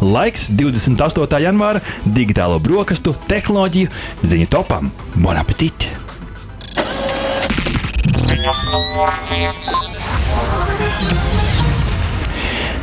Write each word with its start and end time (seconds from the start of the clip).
Laiks 0.00 0.48
28. 0.52 1.40
janvāra 1.42 1.82
digitālo 2.04 2.58
brokastu 2.62 3.14
tehnoloģiju 3.30 3.92
ziņu 4.22 4.48
topam. 4.52 4.90
Bon 5.16 5.36
appetit! 5.36 5.88
Ziņu 8.26 8.56
numur 8.72 9.14
viens. 9.32 9.72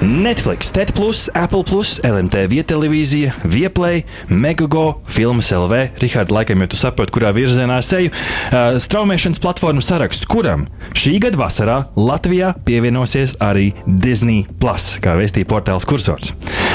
Netflix, 0.04 0.68
TED, 0.76 0.92
Apple, 1.34 1.64
LMT 2.04 2.42
vietelevīzija, 2.52 3.38
Vieplay, 3.48 4.02
Megago, 4.28 5.00
Filmas 5.08 5.48
LV. 5.56 5.78
Rihards, 6.02 6.34
laikam, 6.34 6.60
jau 6.60 6.72
tu 6.74 6.80
saproti, 6.80 7.14
kurā 7.16 7.32
virzienā 7.32 7.78
es 7.80 7.92
eju. 7.96 8.12
Uh, 8.12 8.76
straumēšanas 8.84 9.40
platformu 9.40 9.80
saraksts, 9.80 10.28
kuram 10.28 10.66
šī 10.92 11.22
gada 11.24 11.40
vasarā 11.40 11.78
Latvijā 11.96 12.52
pievienosies 12.68 13.38
arī 13.44 13.70
Disney, 13.88 14.44
Plus, 14.60 14.98
kā 15.00 15.16
vēstīja 15.16 15.48
portāls 15.48 15.88
Kursors. 15.88 16.34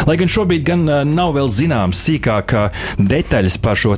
Lai 0.09 0.17
gan 0.17 0.33
šobrīd 0.33 0.65
gan 0.65 0.87
uh, 0.89 1.03
nav 1.05 1.35
vēl 1.37 1.53
zināms 1.53 2.01
sīkāk 2.09 2.57
detaļas 2.97 3.59
par 3.61 3.77
šo 3.77 3.93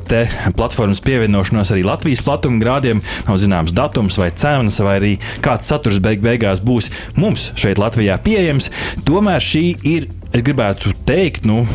platformas 0.57 0.99
pievienošanos 1.05 1.71
arī 1.71 1.85
Latvijas 1.87 2.23
platumgrādiem, 2.27 2.99
nav 3.29 3.39
zināms 3.39 3.75
datums 3.77 4.19
vai 4.19 4.31
cenas, 4.35 4.81
vai 4.83 4.99
arī 4.99 5.15
kāds 5.45 5.71
saturs 5.71 6.01
beig 6.03 6.19
beigās 6.25 6.59
būs 6.59 6.91
mums 7.15 7.51
šeit 7.55 7.79
Latvijā 7.79 8.19
pieejams. 8.19 8.67
To 9.07 9.20
Tomēr 9.21 9.43
šī 9.45 9.59
ir 9.85 10.05
es 10.31 10.43
gribētu 10.47 10.93
teikt, 11.07 11.43
nu, 11.49 11.65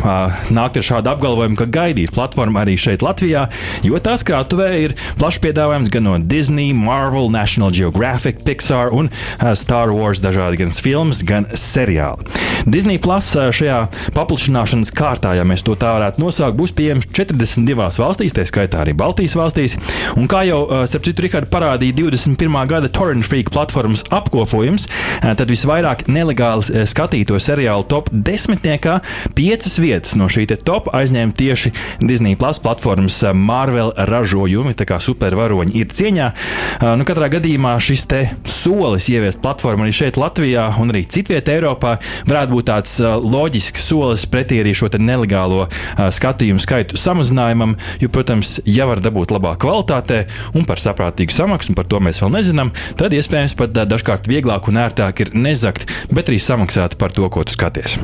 nākt 0.54 0.78
ar 0.80 0.84
šādu 0.86 1.10
apgalvojumu, 1.12 1.58
ka 1.60 1.66
gaidīs 1.68 2.12
platforma 2.14 2.62
arī 2.62 2.76
šeit, 2.80 3.02
Latvijā, 3.04 3.46
jo 3.84 3.98
tās 4.00 4.24
krātuvē 4.26 4.68
ir 4.80 4.94
plašs 5.20 5.40
piedāvājums 5.44 5.90
gan 5.92 6.06
no 6.08 6.14
Disney, 6.18 6.72
Marvel, 6.72 7.28
National 7.32 7.74
Geographic, 7.76 8.40
Pixar 8.46 8.94
un 8.96 9.10
Star 9.58 9.92
Wars 9.92 10.22
dažādi 10.24 10.62
gan 10.62 10.72
filmas, 10.72 11.20
gan 11.26 11.48
seriāli. 11.52 12.24
Disney 12.66 12.96
Plus 13.02 13.28
šajā 13.36 13.82
paplašināšanas 14.16 14.90
kārtā, 14.96 15.34
ja 15.36 15.44
mēs 15.46 15.62
to 15.66 15.76
tā 15.78 15.92
varētu 15.98 16.22
nosaukt, 16.24 16.56
būs 16.58 16.72
pieejams 16.76 17.06
42 17.12 17.76
valstīs, 17.76 18.34
tā 18.34 18.46
skaitā 18.48 18.80
arī 18.82 18.96
Baltijas 18.96 19.36
valstīs. 19.38 19.76
Un 20.16 20.26
kā 20.30 20.46
jau 20.48 20.64
starp 20.88 21.04
citu 21.06 21.26
Rikārdu 21.26 21.52
parādīja 21.52 21.98
21. 22.00 22.56
gada 22.72 22.90
Torrent 22.90 23.28
Freak 23.28 23.52
platformas 23.54 24.06
apkopojums, 24.08 24.88
tad 25.22 25.46
visvairāk 25.52 26.08
nelegāli 26.10 26.86
skatīto 26.88 27.38
seriālu 27.42 27.86
top 27.92 28.10
10 28.10 28.45
desmitniekā 28.46 29.00
piecas 29.34 29.78
vietas 29.82 30.14
no 30.14 30.28
šī 30.30 30.46
top 30.62 30.88
aizņēma 30.94 31.34
tieši 31.36 31.72
Disney 32.00 32.36
Plus 32.38 32.60
platformas 32.62 33.18
eh, 33.26 33.34
Marvel 33.34 33.92
ražojumi. 33.96 34.74
Tā 34.76 34.86
kā 34.86 35.00
supervaroņi 35.02 35.74
ir 35.74 35.90
cieņā. 35.90 36.28
Eh, 36.30 36.92
nu, 36.98 37.06
katrā 37.08 37.28
gadījumā 37.32 37.76
šis 37.82 38.06
solis 38.46 39.08
ieviest 39.10 39.40
platformu 39.42 39.86
arī 39.86 39.94
šeit, 39.94 40.18
Latvijā 40.20 40.68
un 40.80 40.92
arī 40.92 41.02
citvietā 41.10 41.56
Eiropā 41.56 41.96
varētu 42.28 42.54
būt 42.54 42.68
tāds 42.70 42.98
eh, 43.00 43.16
loģisks 43.18 43.88
solis 43.88 44.26
pretī 44.30 44.60
arī 44.62 44.74
šo 44.76 44.90
nelegālo 44.96 45.66
skatījumu 45.96 46.62
skaitu 46.62 46.98
samazinājumam. 47.00 47.74
Jo, 48.00 48.08
protams, 48.14 48.60
ja 48.64 48.86
var 48.88 49.02
dabūt 49.02 49.34
labā 49.34 49.56
kvalitātē 49.60 50.22
un 50.56 50.64
par 50.68 50.80
saprātīgu 50.82 51.34
samaksu, 51.34 51.72
un 51.72 51.78
par 51.78 51.88
to 51.90 52.00
mēs 52.04 52.22
vēl 52.22 52.32
nezinām, 52.38 52.72
tad 53.00 53.16
iespējams 53.16 53.56
pat 53.58 53.74
dažkārt 53.90 54.30
vieglāk 54.30 54.70
un 54.70 54.78
ērtāk 54.84 55.26
ir 55.26 55.34
nezakt, 55.34 55.90
bet 56.14 56.30
arī 56.30 56.38
samaksāt 56.42 56.96
par 57.00 57.16
to, 57.16 57.26
ko 57.32 57.44
tu 57.44 57.56
skaties. 57.56 57.98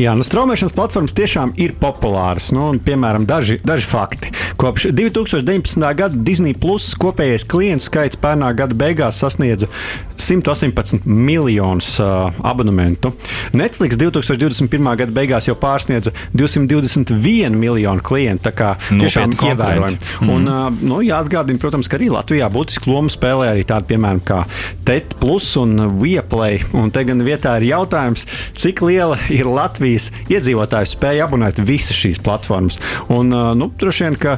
Jā, 0.00 0.12
nu, 0.16 0.24
straumēšanas 0.26 0.74
platformas 0.76 1.14
tiešām 1.16 1.54
ir 1.60 1.76
populāras. 1.80 2.50
Nu, 2.52 2.68
un, 2.72 2.80
piemēram, 2.82 3.26
daži, 3.28 3.60
daži 3.64 3.86
fakti. 3.88 4.32
Kopš 4.60 4.90
2019. 4.96 5.86
gada 5.96 6.16
Disney 6.16 6.56
Plus 6.56 6.94
kopējais 7.00 7.46
klientu 7.48 7.86
skaits 7.88 8.20
pērnā 8.20 8.52
gada 8.56 8.76
beigās 8.76 9.20
sasniedza 9.22 9.68
118 10.16 11.04
miljonus 11.04 12.00
uh, 12.00 12.32
abonementu. 12.42 13.12
Netflix 13.52 13.98
2021. 14.00 14.96
gada 14.96 15.12
beigās 15.12 15.48
jau 15.48 15.56
pārsniedza 15.60 16.12
221 16.36 17.56
miljonu 17.56 18.04
klientu. 18.04 18.46
Tā 18.46 18.52
kā 18.56 18.72
tiešām 18.88 19.32
ievērojami. 19.36 19.96
Mm 19.96 20.28
-hmm. 20.28 20.34
Un, 20.34 20.48
uh, 20.48 20.82
nu, 20.82 21.00
jāatgādina, 21.04 21.58
protams, 21.60 21.88
ka 21.88 21.96
arī 21.96 22.10
Latvijā 22.10 22.50
būtiski 22.52 22.90
lomu 22.90 23.08
spēlē 23.08 23.52
arī 23.52 23.64
tādi, 23.64 23.86
piemēram, 23.92 24.20
kā 24.24 24.44
TET 24.84 25.16
Plus 25.20 25.56
un 25.56 26.00
Vieplay. 26.00 26.60
Un 26.72 26.90
te 26.90 27.04
gan 27.04 27.22
vietā 27.22 27.56
ir 27.56 27.68
jautājums, 27.72 28.26
cik 28.54 28.82
liela 28.82 29.18
ir 29.28 29.46
Latvijas 29.56 30.10
iedzīvotāju 30.32 30.90
spēja 30.90 31.26
abonēt 31.26 31.60
visas 31.66 31.96
šīs 31.96 32.20
platformas. 32.24 32.78
Un, 33.12 33.30
nu, 33.30 33.70
droši 33.80 34.06
vien, 34.06 34.18
ka 34.20 34.36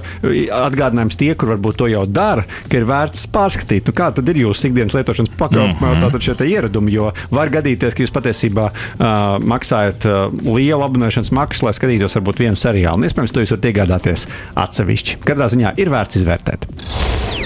atgādinājums 0.65 1.19
tie, 1.19 1.33
kur 1.39 1.53
varbūt 1.55 1.81
to 1.83 1.91
jau 1.91 2.05
dara, 2.07 2.45
ka 2.69 2.81
ir 2.81 2.87
vērts 2.89 3.29
pārskatīt, 3.35 3.89
nu, 3.89 3.97
kā 3.97 4.11
tad 4.15 4.29
ir 4.31 4.43
jūsu 4.45 4.71
ikdienas 4.71 4.97
lietošanas 4.97 5.35
pakalpojumi, 5.39 5.97
mm 5.99 6.09
-hmm. 6.09 6.27
šie 6.29 6.51
ieradumi. 6.53 6.93
Jo 6.93 7.13
var 7.31 7.51
gadīties, 7.53 7.95
ka 7.95 8.03
jūs 8.03 8.15
patiesībā 8.15 8.69
uh, 8.71 9.09
maksājat 9.45 10.09
uh, 10.09 10.55
lielu 10.57 10.83
abonēšanas 10.87 11.33
maksu, 11.33 11.67
lai 11.67 11.75
skatītos 11.77 12.19
varbūt 12.19 12.45
vienu 12.45 12.57
seriālu. 12.57 13.01
Un, 13.01 13.09
iespējams, 13.09 13.35
to 13.35 13.45
jūs 13.45 13.57
varat 13.57 13.71
iegādāties 13.73 14.29
atsevišķi. 14.55 15.21
Katrā 15.25 15.51
ziņā 15.53 15.77
ir 15.77 15.93
vērts 15.95 16.23
izvērtēt. 16.23 17.38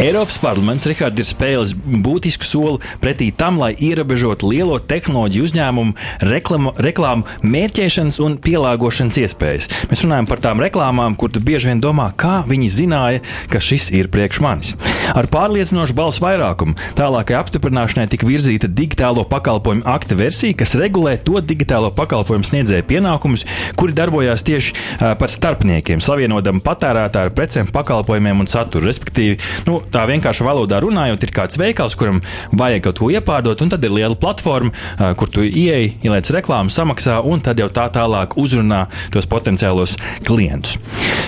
Eiropas 0.00 0.38
parlaments 0.40 0.86
Richard, 0.88 1.18
ir 1.20 1.26
spēlis 1.28 1.74
būtisku 1.76 2.46
soli 2.48 2.78
pretī 3.02 3.26
tam, 3.36 3.58
lai 3.60 3.74
ierobežotu 3.84 4.48
lielo 4.48 4.78
tehnoloģiju 4.80 5.44
uzņēmumu 5.44 5.92
reklama, 6.24 6.70
reklāmu 6.80 7.26
mērķēšanas 7.44 8.16
un 8.24 8.38
pielāgošanas 8.40 9.18
iespējas. 9.20 9.68
Mēs 9.90 10.04
runājam 10.06 10.28
par 10.30 10.40
tām 10.40 10.62
reklāmām, 10.64 11.18
kur 11.20 11.28
tu 11.28 11.42
bieži 11.44 11.68
vien 11.68 11.82
domā, 11.84 12.06
kā 12.16 12.38
viņi 12.48 12.70
zināja, 12.72 13.20
ka 13.52 13.60
šis 13.60 13.90
ir 13.92 14.08
priekš 14.08 14.40
manis. 14.40 14.70
Ar 15.12 15.28
pārliecinošu 15.28 15.98
balsu 15.98 16.24
vairākumu 16.24 16.78
tālākai 16.96 17.36
apstiprināšanai 17.36 18.08
tika 18.08 18.24
virzīta 18.24 18.72
digitālo 18.72 19.26
pakalpojumu 19.28 19.84
akta 19.84 20.16
versija, 20.16 20.56
kas 20.62 20.78
regulē 20.80 21.18
to 21.20 21.44
digitālo 21.44 21.92
pakalpojumu 21.92 22.48
sniedzēju 22.48 22.88
pienākumus, 22.88 23.44
kuri 23.76 23.98
darbojās 24.00 24.48
tieši 24.48 24.80
par 25.20 25.28
starpniekiem, 25.28 26.00
savienojot 26.00 26.64
patērētāju 26.64 27.28
ar 27.28 27.36
precēm, 27.36 27.68
pakalpojumiem 27.74 28.40
un 28.46 28.48
saturu. 28.48 28.88
Respektīvi, 28.88 29.36
nu, 29.68 29.80
tā 29.92 30.06
vienkārši 30.10 30.46
valodā 30.46 30.80
runājot, 30.82 31.26
ir 31.26 31.34
kāds 31.34 31.58
veikals, 31.60 31.96
kuram 31.98 32.20
vajag 32.56 32.84
kaut 32.88 33.02
ko 33.02 33.10
iepārdot, 33.12 33.62
un 33.64 33.72
tad 33.72 33.84
ir 33.84 33.94
liela 33.94 34.16
platforma, 34.18 34.72
kur 35.18 35.30
tu 35.32 35.44
ieej, 35.46 35.92
ieliec 36.04 36.30
reklāmu, 36.34 36.72
samaksā, 36.72 37.20
un 37.26 37.42
tad 37.44 37.60
jau 37.60 37.68
tā 37.72 37.88
tālāk 37.92 38.36
uzrunā 38.40 38.86
tos 39.14 39.28
potenciālos 39.30 39.96
klientus. 40.26 40.78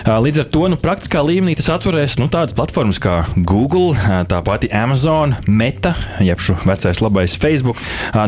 Līdz 0.02 0.42
ar 0.42 0.48
to 0.54 0.66
nu, 0.72 0.78
praktiskā 0.80 1.22
līmenī 1.22 1.54
tas 1.58 1.70
atverēs 1.76 2.18
nu, 2.18 2.26
tādas 2.32 2.56
platformas 2.58 2.98
kā 3.02 3.22
Google, 3.36 3.94
tā 4.30 4.40
pati 4.44 4.70
Amazon, 4.74 5.36
Meta, 5.46 5.94
jeb 6.22 6.42
šo 6.42 6.56
vecais 6.66 7.02
labais 7.04 7.36
Facebook, 7.38 7.78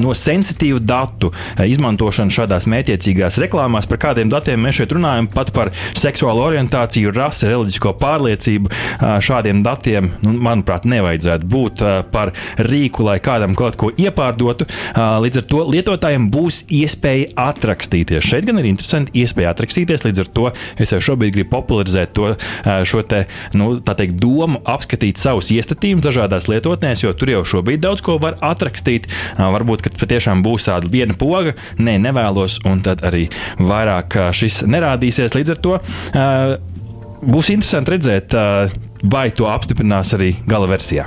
no 0.03 0.15
sensitīvu 0.15 0.81
datu 0.83 1.33
izmantošanu 1.59 2.35
šādās 2.35 2.69
mētiecīgās 2.71 3.41
reklāmās. 3.43 3.89
Par 3.91 4.01
kādiem 4.07 4.31
datiem 4.33 4.63
mēs 4.63 4.81
šeit 4.81 4.95
runājam? 4.95 5.29
Pat 5.35 5.51
par 5.57 5.73
seksuālo 5.99 6.45
orientāciju, 6.47 7.13
rasi, 7.15 7.49
reliģisko 7.51 7.95
pārliecību. 8.01 8.71
Šādiem 9.25 9.63
datiem 9.67 10.13
nu, 10.25 10.35
manuprāt, 10.45 10.87
nevajadzētu 10.89 11.49
būt 11.51 11.85
uh, 11.85 11.99
par 12.15 12.33
rīku, 12.59 13.05
lai 13.07 13.19
kādam 13.23 13.57
kaut 13.59 13.79
ko 13.81 13.91
iepārdotu. 13.91 14.67
Uh, 14.67 15.19
līdz 15.25 15.43
ar 15.43 15.49
to 15.53 15.63
lietotājiem 15.75 16.29
būs 16.35 16.63
iespēja 16.73 17.33
atrakstīties. 17.51 18.25
Šeit 18.25 18.49
gan 18.49 18.61
ir 18.63 18.71
interesanti 18.71 19.15
iespēja 19.23 19.53
atrakstīties. 19.55 20.07
Līdz 20.09 20.25
ar 20.25 20.33
to 20.39 20.47
es 20.81 20.95
jau 20.95 21.03
šobrīd 21.11 21.37
gribu 21.37 21.53
popularizēt 21.55 22.15
to, 22.17 22.33
uh, 22.35 22.73
šo 22.89 23.05
te, 23.09 23.25
nu, 23.57 23.77
teikt, 23.85 24.17
domu, 24.23 24.61
apskatīt 24.69 25.21
savus 25.21 25.51
iestatījumus 25.55 26.07
dažādās 26.09 26.49
lietotnēs, 26.51 27.05
jo 27.05 27.13
tur 27.17 27.35
jau 27.37 27.45
šobrīd 27.55 27.85
daudz 27.85 28.05
ko 28.05 28.19
var 28.23 28.39
atrakstīt. 28.45 29.11
Varbūt, 29.39 29.85
ka 29.85 29.93
patiešām 30.01 30.43
būs 30.45 30.67
tāda 30.69 30.89
viena 30.91 31.15
poga, 31.19 31.55
nē, 31.79 31.97
ne, 31.99 32.15
nevēlos, 32.15 32.61
un 32.69 32.83
tad 32.85 33.05
arī 33.07 33.27
vairāk 33.59 34.19
šis 34.37 34.63
nerādīsies. 34.71 35.37
Līdz 35.37 35.55
ar 35.55 35.63
to 35.67 35.79
būs 37.25 37.53
interesanti 37.55 37.95
redzēt, 37.95 38.37
vai 39.05 39.29
to 39.31 39.49
apstiprinās 39.51 40.15
arī 40.17 40.35
gala 40.49 40.69
versijā. 40.71 41.07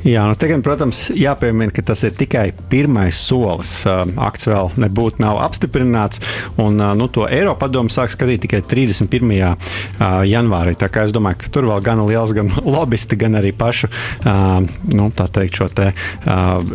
Jā, 0.00 0.22
nu, 0.24 0.32
tagad, 0.32 0.62
protams, 0.64 1.10
jāpiemina, 1.12 1.68
ka 1.76 1.82
tas 1.84 2.00
ir 2.08 2.14
tikai 2.16 2.46
pirmais 2.72 3.18
solis. 3.20 3.82
Akts 3.84 4.46
vēl 4.48 4.70
nebūtu 4.80 5.26
apstiprināts, 5.28 6.22
un 6.62 6.80
nu, 6.96 7.08
to 7.12 7.26
Eiropa 7.28 7.66
padomu 7.66 7.92
sāk 7.92 8.14
skatīt 8.14 8.46
tikai 8.46 8.62
31. 8.64 9.58
janvārī. 10.24 10.72
Tā 10.80 10.88
kā 10.88 11.04
es 11.04 11.12
domāju, 11.12 11.42
ka 11.42 11.50
tur 11.52 11.68
vēl 11.68 11.84
gan 11.84 12.00
liels 12.08 12.32
gan 12.32 12.48
lobbyisti, 12.74 13.18
gan 13.20 13.36
arī 13.42 13.52
pašu 13.52 13.90
nu, 14.96 15.10
teikt, 15.12 15.60
šo 15.60 15.68
te, 15.68 15.90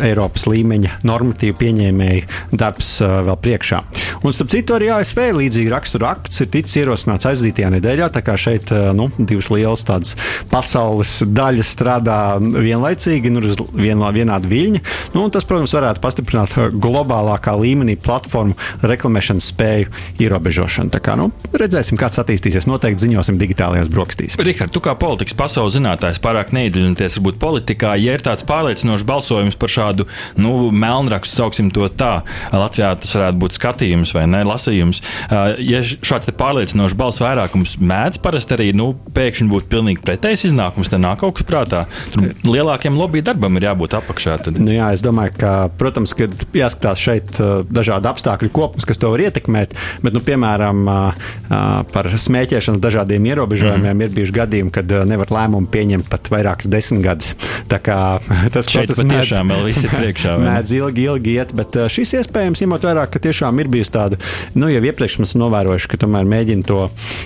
Eiropas 0.06 0.46
līmeņa 0.52 1.02
normatīvu 1.10 1.58
pieņēmēju 1.64 2.54
darbs 2.62 2.92
vēl 3.02 3.42
priekšā. 3.42 3.82
Un, 4.22 4.38
starp 4.38 4.54
citu, 4.54 4.78
arī 4.78 4.92
ASV 5.00 5.24
līdzīgi 5.40 5.74
rakstura 5.74 6.14
akts 6.14 6.46
ir 6.46 6.52
ticis 6.54 6.78
ierosināts 6.84 7.26
aizdītajā 7.32 7.74
nedēļā. 7.80 8.12
Tā 8.14 8.22
kā 8.26 8.38
šeit 8.38 8.70
nu, 8.94 9.10
divas 9.18 9.50
lielas 9.50 9.88
tādas 9.90 10.14
pasaules 10.54 11.18
daļas 11.26 11.74
strādā 11.74 12.20
vienlaicīgi 12.38 13.15
līdzīgi, 13.16 13.32
nu, 13.32 13.42
uz 13.44 13.60
vienā, 13.76 14.12
vienāda 14.16 14.50
viļņa. 14.50 14.82
Nu, 15.16 15.26
tas, 15.34 15.46
protams, 15.48 15.74
varētu 15.76 16.02
pastiprināt 16.04 16.56
globālākā 16.74 17.56
līmenī 17.58 17.96
platformu 18.02 18.56
reklamēšanas 18.84 19.50
spēju 19.54 19.92
ierobežošanu. 20.20 20.92
Tā 20.94 21.02
kā, 21.04 21.16
nu, 21.20 21.32
redzēsim, 21.56 22.00
kāds 22.00 22.20
attīstīsies. 22.22 22.68
Noteikti 22.70 23.06
ziņosim 23.06 23.40
digitālajās 23.40 23.92
brokastīs. 23.92 24.38
Rihard, 24.40 24.74
tu 24.76 24.84
kā 24.84 24.96
politikas 25.00 25.38
pasaules 25.38 25.78
zinātājs 25.78 26.22
pārāk 26.24 26.54
neiedziļināties 26.56 27.20
varbūt 27.20 27.40
politikā, 27.42 27.96
ja 28.02 28.16
ir 28.18 28.26
tāds 28.26 28.46
pārliecinošs 28.48 29.06
balsojums 29.08 29.60
par 29.60 29.72
šādu 29.72 30.08
nu, 30.42 30.72
melnrakstu, 30.76 31.40
sauksim 31.42 31.72
to 31.76 31.88
tā. 31.96 32.20
Latvijā 32.54 32.94
tas 33.02 33.16
varētu 33.18 33.42
būt 33.42 33.58
skatījums 33.58 34.14
vai 34.16 34.26
ne, 34.32 34.44
lasījums. 34.48 35.02
Ja 35.64 35.84
šāds 35.86 36.32
pārliecinošs 36.36 36.98
balss 36.98 37.24
vairākums 37.24 37.78
mēdz 37.80 38.22
parasti 38.24 38.58
arī 38.58 38.72
nu, 38.76 38.92
pēkšņi 39.16 39.50
būt 39.52 39.70
pilnīgi 39.72 40.04
pretējs 40.06 40.48
iznākums, 40.50 40.92
tad 40.92 41.04
nāk 41.04 41.22
kaut 41.22 41.38
kas 41.38 41.48
prātā. 41.48 41.86
Tur 42.14 42.32
lielākiem 42.48 42.98
lobby 43.06 43.22
darbam 43.26 43.60
ir 43.60 43.68
jābūt 43.70 43.96
apakšā. 44.00 44.38
Tad. 44.48 44.58
Nu, 44.60 44.74
jā, 44.74 44.90
es 44.96 45.04
domāju, 45.06 45.36
ka, 45.38 45.54
protams, 45.78 46.16
ka 46.18 46.28
jāskatās 46.58 47.02
šeit 47.02 47.40
dažādi 47.70 48.10
apstākļu 48.10 48.52
kopums, 48.54 48.88
kas 48.88 49.00
to 49.02 49.12
var 49.14 49.24
ietekmēt. 49.28 49.76
Bet, 50.04 50.16
nu, 50.16 50.22
piemēram, 50.26 50.84
par 51.94 52.10
smēķēšanas 52.26 52.82
dažādiem 52.82 53.30
ierobežojumiem 53.30 53.94
mm. 53.94 54.06
ir 54.06 54.16
bijuši 54.16 54.36
gadījumi, 54.40 54.74
kad 54.74 54.96
nevar 55.08 55.32
lēmumu 55.36 55.70
pieņemt 55.72 56.10
pat 56.12 56.30
vairākas 56.34 56.70
desmit 56.72 57.06
gadus. 57.06 57.34
Tā 57.72 57.80
kā 57.84 58.00
tas 58.54 58.70
process 58.72 59.02
patiešām 59.02 59.52
mēdz, 59.52 59.56
vēl 59.56 59.70
viss 59.70 59.86
ir 59.86 59.96
priekšā. 59.96 60.36
mēdz 60.42 60.76
ilgi, 60.80 61.08
ilgi 61.12 61.36
iet, 61.38 61.54
bet 61.58 61.78
šis 61.92 62.16
iespējams, 62.22 62.64
ņemot 62.66 62.88
vērā, 62.90 63.06
ka 63.12 63.22
tiešām 63.22 63.62
ir 63.62 63.72
bijusi 63.72 63.94
tāda, 63.96 64.20
nu, 64.58 64.70
jau 64.72 64.82
iepriekš 64.90 65.20
mēs 65.22 65.36
novērojuši, 65.40 65.92
ka 65.92 66.02
tomēr 66.06 66.28
mēģina 66.30 66.68
to 66.70 66.82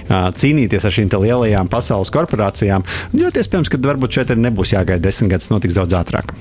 cīnīties 0.09 0.87
ar 0.87 0.95
šīm 0.95 1.11
lielajām 1.19 1.69
pasaules 1.71 2.11
korporācijām. 2.13 2.85
Ļoti 3.17 3.43
iespējams, 3.43 3.71
ka 3.71 3.81
varbūt 3.83 4.19
šeit 4.19 4.33
arī 4.33 4.45
nebūs 4.47 4.73
jāgaida 4.75 5.03
desmit 5.03 5.33
gadus, 5.35 5.49
notiks 5.51 5.68
daudz 5.77 5.97
ātrāk. 5.99 6.33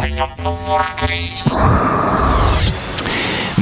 Ziņa 0.00 0.28
numur 0.44 0.84
3. 1.04 2.13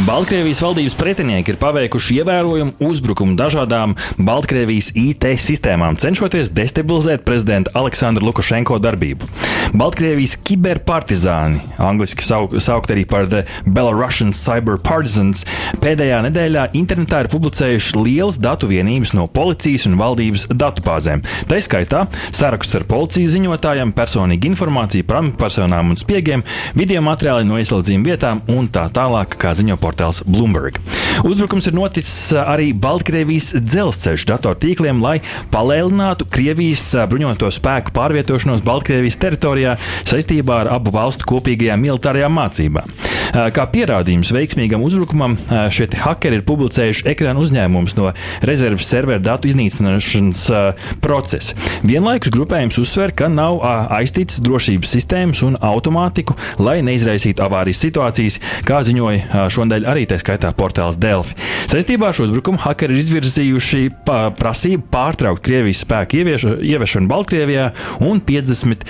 Baltkrievijas 0.02 0.58
valdības 0.58 0.94
pretinieki 0.98 1.52
ir 1.52 1.56
paveikuši 1.62 2.16
ievērojumu 2.18 2.72
uzbrukumu 2.82 3.36
dažādām 3.38 3.92
Baltkrievijas 4.18 4.88
IT 4.98 5.28
sistēmām, 5.38 5.94
cenšoties 5.94 6.50
destabilizēt 6.50 7.22
prezidenta 7.22 7.70
Aleksandra 7.78 8.24
Lukašenko 8.26 8.80
darbību. 8.82 9.28
Baltkrievijas 9.78 10.34
kiberpartizāni, 10.42 11.60
angļuiski 11.78 12.26
sauk, 12.26 12.56
saukt 12.58 12.90
arī 12.90 13.04
par 13.06 13.28
The 13.30 13.44
Belarusian 13.62 14.34
Cyber 14.34 14.80
Partisans, 14.82 15.44
pēdējā 15.84 16.18
nedēļā 16.26 16.66
internetā 16.80 17.22
ir 17.22 17.30
publicējuši 17.30 18.02
liels 18.02 18.40
datu 18.42 18.72
vienības 18.72 19.14
no 19.14 19.28
policijas 19.30 19.86
un 19.86 19.94
valdības 20.02 20.48
datubāzēm. 20.50 21.22
Tā 21.46 21.60
izskaitā 21.62 22.02
saraksts 22.34 22.74
ar 22.80 22.88
policijas 22.90 23.36
ziņotājiem, 23.36 23.94
personīga 23.94 24.50
informācija 24.50 25.06
par 25.06 25.22
amatpersonām 25.22 25.94
un 25.94 26.02
spiegiem, 26.02 26.42
video 26.74 27.06
materiāli 27.06 27.46
no 27.46 27.62
ieslodzījuma 27.62 28.10
vietām 28.10 28.42
un 28.50 28.66
tā 28.66 28.88
tālāk, 28.90 29.38
kā 29.38 29.54
ziņo 29.54 29.78
portāls 29.78 29.91
portāls 29.92 30.22
Bloomberg. 30.24 30.80
Uzbrukums 31.22 31.68
ir 31.68 31.76
noticis 31.76 32.32
arī 32.40 32.72
Baltkrievijas 32.72 33.52
dzelzceļa 33.60 34.30
datortīkliem, 34.32 35.02
lai 35.04 35.18
palielinātu 35.52 36.26
Krievijas 36.32 36.88
bruņoto 37.10 37.50
spēku 37.52 37.92
pārvietošanos 37.96 38.64
Baltkrievijas 38.64 39.20
teritorijā 39.20 39.76
saistībā 40.08 40.62
ar 40.64 40.72
abu 40.78 40.92
valstu 40.94 41.28
kopīgajām 41.28 41.82
militārajām 41.84 42.32
mācībām. 42.38 42.94
Kā 43.32 43.64
pierādījums 43.72 44.32
veiksmīgam 44.34 44.82
uzbrukumam, 44.84 45.38
šie 45.72 45.86
hakeri 46.02 46.40
ir 46.40 46.44
publicējuši 46.48 47.06
ekrāna 47.14 47.40
uzņēmumus 47.40 47.94
no 47.96 48.10
rezerves 48.44 48.88
serveru 48.88 49.22
datu 49.24 49.48
iznīcināšanas 49.48 50.42
procesa. 51.00 51.56
Vienlaikus 51.86 52.32
grupējums 52.34 52.76
uzsver, 52.82 53.14
ka 53.16 53.30
nav 53.32 53.62
aiztītas 53.96 54.42
drošības 54.44 54.92
sistēmas 54.96 55.40
un 55.46 55.56
automātiku, 55.64 56.36
lai 56.60 56.80
neizraisītu 56.84 57.44
avārijas 57.46 57.80
situācijas, 57.86 58.38
kā 58.68 58.82
ziņoja 58.84 59.48
šodien 59.52 59.81
arī 59.88 60.06
tā 60.10 60.18
skaitā 60.20 60.52
portāls 60.56 61.00
Delfi. 61.00 61.36
Saistībā 61.72 62.10
ar 62.10 62.16
šo 62.16 62.28
uzbrukumu 62.28 62.60
hakeri 62.62 62.96
ir 62.96 63.02
izvirzījuši 63.02 63.82
prasību 64.38 64.88
pārtraukt 64.92 65.44
Krievijas 65.44 65.84
spēku 65.86 66.22
ieviešanu 66.22 67.10
Baltkrievijā 67.10 67.70
un 68.06 68.22
50 68.28 68.88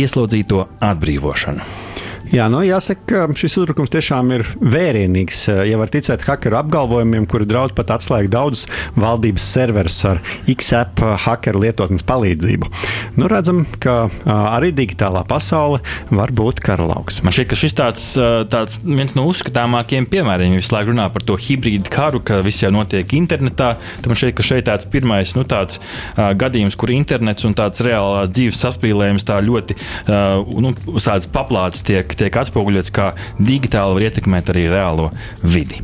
ieslodzīto 0.00 0.66
atbrīvošanu. 0.92 1.89
Jā, 2.30 2.44
nu, 2.46 2.60
jāsaka, 2.62 3.26
ka 3.26 3.34
šis 3.34 3.56
uzbrukums 3.58 3.90
tiešām 3.90 4.28
ir 4.36 4.44
vērienīgs. 4.62 5.48
Ja 5.66 5.80
var 5.80 5.90
ticēt 5.90 6.22
hakeru 6.22 6.60
apgalvojumiem, 6.60 7.24
kuri 7.26 7.48
draudz 7.50 7.74
pat 7.74 7.90
atslēgt 7.96 8.30
daudzus 8.30 8.68
valdības 8.94 9.46
serverus 9.56 9.96
ar 10.06 10.20
XAP 10.46 11.02
hakeru 11.24 11.64
lietotnes 11.64 12.06
palīdzību. 12.06 12.70
Nu, 13.18 13.26
redzam, 13.30 13.64
ka 13.82 14.04
arī 14.30 14.70
digitālā 14.78 15.24
pasaule 15.26 15.80
var 16.14 16.30
būt 16.30 16.62
karalauks. 16.62 17.18
Man 17.26 17.34
šķiet, 17.34 17.48
ka 17.50 17.58
šis 17.58 17.74
tāds, 17.80 18.06
tāds 18.52 18.78
viens 18.86 19.16
no 19.18 19.26
uzskatāmākajiem 19.32 20.06
piemēriem, 20.14 20.54
visu 20.60 20.76
laiku 20.76 20.94
runā 20.94 21.08
par 21.10 21.26
to 21.26 21.34
hibrīdu 21.34 21.90
karu, 21.90 22.22
ka 22.22 22.38
viss 22.46 22.62
jau 22.62 22.70
notiek 22.70 23.10
internetā, 23.18 23.72
man 24.06 24.22
šķiet, 24.22 24.36
ka 24.38 24.46
šeit 24.46 24.68
tāds 24.70 24.86
pirmais 24.92 25.34
nu, 25.34 25.42
tāds, 25.50 25.82
uh, 26.14 26.30
gadījums, 26.38 26.78
kur 26.78 26.94
internets 26.94 27.48
un 27.48 27.58
tāds 27.58 27.82
reālās 27.82 28.30
dzīves 28.30 28.62
saspīlējums 28.68 29.26
tā 29.26 29.42
ļoti 29.42 29.80
uh, 29.80 30.46
nu, 30.62 30.76
uz 30.94 31.10
tādas 31.10 31.26
paplātes 31.34 31.82
tiek 31.90 32.19
tiek 32.20 32.36
atspoguļots, 32.42 32.92
kā 32.94 33.12
digitāli 33.40 33.96
var 33.96 34.08
ietekmēt 34.10 34.52
arī 34.52 34.66
reālo 34.72 35.08
vidi. 35.42 35.80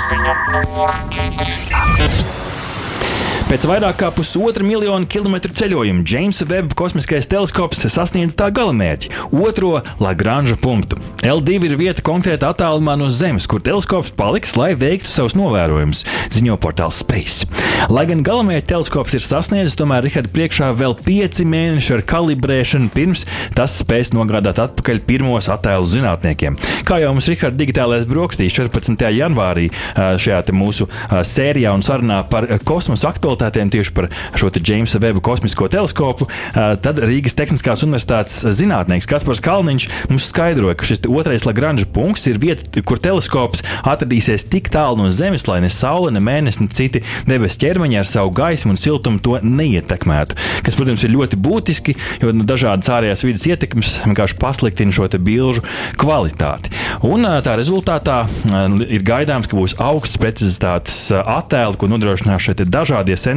Ziņa 0.00 0.34
numur 0.52 0.92
4. 1.16 2.40
Pēc 3.50 3.64
vairāk 3.66 3.96
kā 3.98 4.08
pusotra 4.14 4.62
miljona 4.62 5.08
kilometru 5.10 5.50
ceļojuma 5.58 6.04
Džeimsa 6.06 6.44
Veba 6.46 6.76
kosmiskais 6.78 7.26
teleskops 7.26 7.80
sasniedz 7.90 8.36
tā 8.38 8.46
galamērķi- 8.54 9.08
otro 9.48 9.80
Lagranža 9.98 10.54
punktu. 10.54 11.00
L2 11.26 11.64
ir 11.66 11.74
vieta 11.74 12.00
konkrēti 12.00 12.46
attālumā 12.46 12.94
no 12.96 13.08
Zemes, 13.10 13.48
kur 13.50 13.58
teleskops 13.58 14.12
paliks, 14.14 14.54
lai 14.56 14.76
veiktu 14.76 15.10
savus 15.10 15.34
novērojumus, 15.34 16.04
ziņo 16.30 16.56
portāls 16.62 17.00
Space. 17.02 17.44
Lai 17.88 18.06
gan 18.06 18.22
galamērķa 18.22 18.66
teleskops 18.66 19.14
ir 19.14 19.20
sasniedzis, 19.20 19.74
tomēr 19.74 20.04
Rihards 20.04 20.30
priekšā 20.30 20.70
vēl 20.72 20.94
pieci 21.02 21.42
mēneši 21.42 21.94
ar 21.96 22.02
kalibrēšanu, 22.02 22.92
pirms 22.94 23.26
tas 23.56 23.82
spēs 23.82 24.14
nogādāt 24.14 24.62
atpakaļ 24.62 25.00
pirmos 25.00 25.48
attēlus 25.48 25.96
zinātniekiem. 25.96 26.54
Kā 26.84 27.00
jau 27.02 27.10
mums 27.12 27.26
Rihards 27.26 27.58
digitālais 27.58 28.06
brokastīs 28.06 28.54
14. 28.54 29.10
janvārī 29.10 29.72
šajā 29.96 30.54
mūsu 30.54 30.86
sērijā 31.10 31.74
un 31.74 31.82
sarunā 31.82 32.22
par 32.30 32.46
kosmosa 32.62 33.10
aktualitāti 33.10 33.39
aktualitātēm 33.40 33.70
tieši 33.72 33.94
par 33.96 34.08
šo 34.36 34.50
Džeimsa 34.50 35.00
Veba 35.00 35.20
kosmisko 35.20 35.68
teleskopu, 35.70 36.28
tad 36.54 37.00
Rīgas 37.00 37.36
Tehniskās 37.38 37.84
Universitātes 37.86 38.42
zinātnieks 38.56 39.08
Kaspars 39.08 39.40
Kalniņš 39.40 39.88
mums 40.10 40.28
skaidroja, 40.28 40.76
ka 40.76 40.88
šis 40.88 41.04
otrais 41.08 41.46
Lagranža 41.46 41.86
punkts 41.92 42.26
ir 42.28 42.40
vieta, 42.40 42.82
kur 42.84 43.00
teleskops 43.00 43.62
atradīsies 43.84 44.46
tik 44.50 44.70
tālu 44.72 45.00
no 45.00 45.10
Zemes, 45.10 45.46
lai 45.48 45.60
ne 45.64 45.70
Saule, 45.72 46.12
ne 46.12 46.20
Mēnesis, 46.20 46.60
ne 46.60 46.68
citi 46.68 47.02
debesu 47.28 47.60
ķermeņi 47.64 48.00
ar 48.00 48.08
savu 48.08 48.32
gaismu 48.36 48.74
un 48.74 48.80
siltumu 48.80 49.22
to 49.22 49.38
neietekmētu. 49.42 50.36
Kas, 50.66 50.76
protams, 50.76 51.04
ir 51.06 51.14
ļoti 51.14 51.38
būtiski, 51.40 51.96
jo 52.22 52.34
nu, 52.36 52.44
dažādas 52.48 52.90
ārējās 52.92 53.24
vidas 53.24 53.46
ietekmes 53.48 53.96
vienkārši 54.04 54.38
pasliktina 54.40 54.94
šo 54.94 55.08
bilžu 55.20 55.64
kvalitāti. 56.00 56.72
Un 57.06 57.24
tā 57.44 57.56
rezultātā 57.58 58.22
ir 58.86 59.04
gaidāms, 59.06 59.48
ka 59.50 59.58
būs 59.58 59.76
augsts 59.80 60.20
precizitātes 60.20 60.98
attēli, 61.20 61.78
ko 61.80 61.88
nodrošinās 61.90 62.44
šie 62.44 62.58
dažādie 62.66 63.16
sensori, 63.16 63.29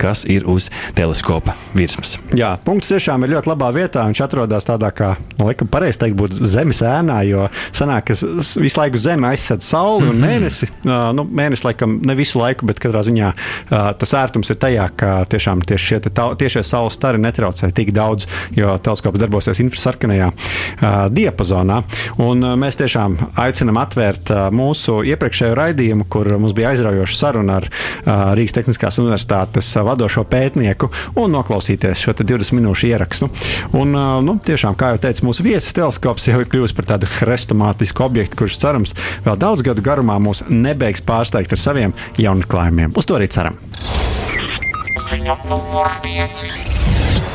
kas 0.00 0.24
ir 0.30 0.46
uz 0.50 0.70
teleskopa 0.94 1.56
virsmas. 1.74 2.16
Jā, 2.36 2.54
punkts 2.64 2.92
tiešām 2.92 3.24
ir 3.26 3.34
ļoti 3.34 3.50
labā 3.50 3.70
vietā. 3.74 4.04
Viņš 4.08 4.22
atrodas 4.26 4.66
tādā, 4.68 4.90
kā, 4.94 5.14
nu, 5.38 5.48
laikam, 5.48 5.68
pareizi 5.70 6.00
teikt, 6.04 6.16
būtu 6.18 6.46
zemes 6.46 6.82
ēnā, 6.86 7.20
jo 7.28 7.48
sanāk, 7.74 8.10
ka 8.10 8.16
visu 8.62 8.80
laiku 8.80 9.00
zeme 9.00 9.28
aizsardz 9.32 9.66
sauli 9.66 10.08
un 10.08 10.16
mhm. 10.16 10.24
mēnesi. 10.24 10.70
Uh, 10.84 11.10
nu, 11.16 11.26
mēnesi, 11.26 11.66
laikam, 11.66 11.98
ne 12.06 12.16
visu 12.18 12.38
laiku, 12.40 12.68
bet 12.68 12.82
katrā 12.82 13.04
ziņā 13.06 13.32
uh, 13.34 13.90
tas 13.98 14.14
ērtums 14.18 14.52
ir 14.52 14.60
tajā, 14.62 14.88
ka 14.98 15.12
tiešām 15.30 15.64
tieši 15.66 15.90
šie 15.90 16.00
tiešie 16.40 16.64
saules 16.66 16.96
stari 16.98 17.20
netraucē 17.22 17.70
tik 17.74 17.92
daudz, 17.96 18.28
jo 18.54 18.74
teleskops 18.84 19.22
darbosies 19.22 19.60
infrasarkanajā 19.64 20.30
uh, 20.30 20.88
diapazonā. 21.14 21.80
Un, 22.22 22.44
mēs 22.60 22.78
tiešām 22.80 23.16
aicinam 23.40 23.80
atvērt 23.82 24.32
mūsu 24.54 25.00
iepriekšējo 25.10 25.56
raidījumu, 25.58 26.08
kur 26.10 26.28
mums 26.38 26.54
bija 26.56 26.72
aizraujoša 26.74 27.18
saruna 27.18 27.58
ar 27.60 27.68
Rīgas 28.38 28.56
Tehniskās 28.56 28.98
Universitātes 29.02 29.23
universitātes 29.24 29.72
vadošo 29.84 30.24
pētnieku 30.28 30.90
un 31.16 31.32
noklausīties 31.32 32.04
šo 32.04 32.14
20 32.14 32.54
minūšu 32.58 32.88
ierakstu. 32.90 33.28
Un, 33.74 33.94
nu, 34.24 34.36
tiešām, 34.44 34.76
kā 34.76 34.92
jau 34.94 35.00
teicu, 35.00 35.26
mūsu 35.28 35.44
viesis 35.44 35.74
teleskops 35.74 36.28
jau 36.28 36.40
ir 36.40 36.48
kļuvis 36.48 36.74
par 36.76 36.88
tādu 36.94 37.08
hrestomātisku 37.20 38.04
objektu, 38.04 38.36
kurš 38.42 38.58
cerams 38.60 38.94
vēl 39.24 39.38
daudz 39.38 39.64
gadu 39.64 39.82
garumā 39.84 40.18
mūs 40.20 40.44
nebeigs 40.48 41.04
pārsteigt 41.04 41.52
ar 41.52 41.60
saviem 41.60 41.94
jaunatklājumiem. 42.18 42.94
Uz 42.96 43.08
to 43.08 43.18
arī 43.18 43.28
ceram. 43.28 43.58
Ziņa 45.04 45.38
numur 45.50 45.90
5. 46.04 47.33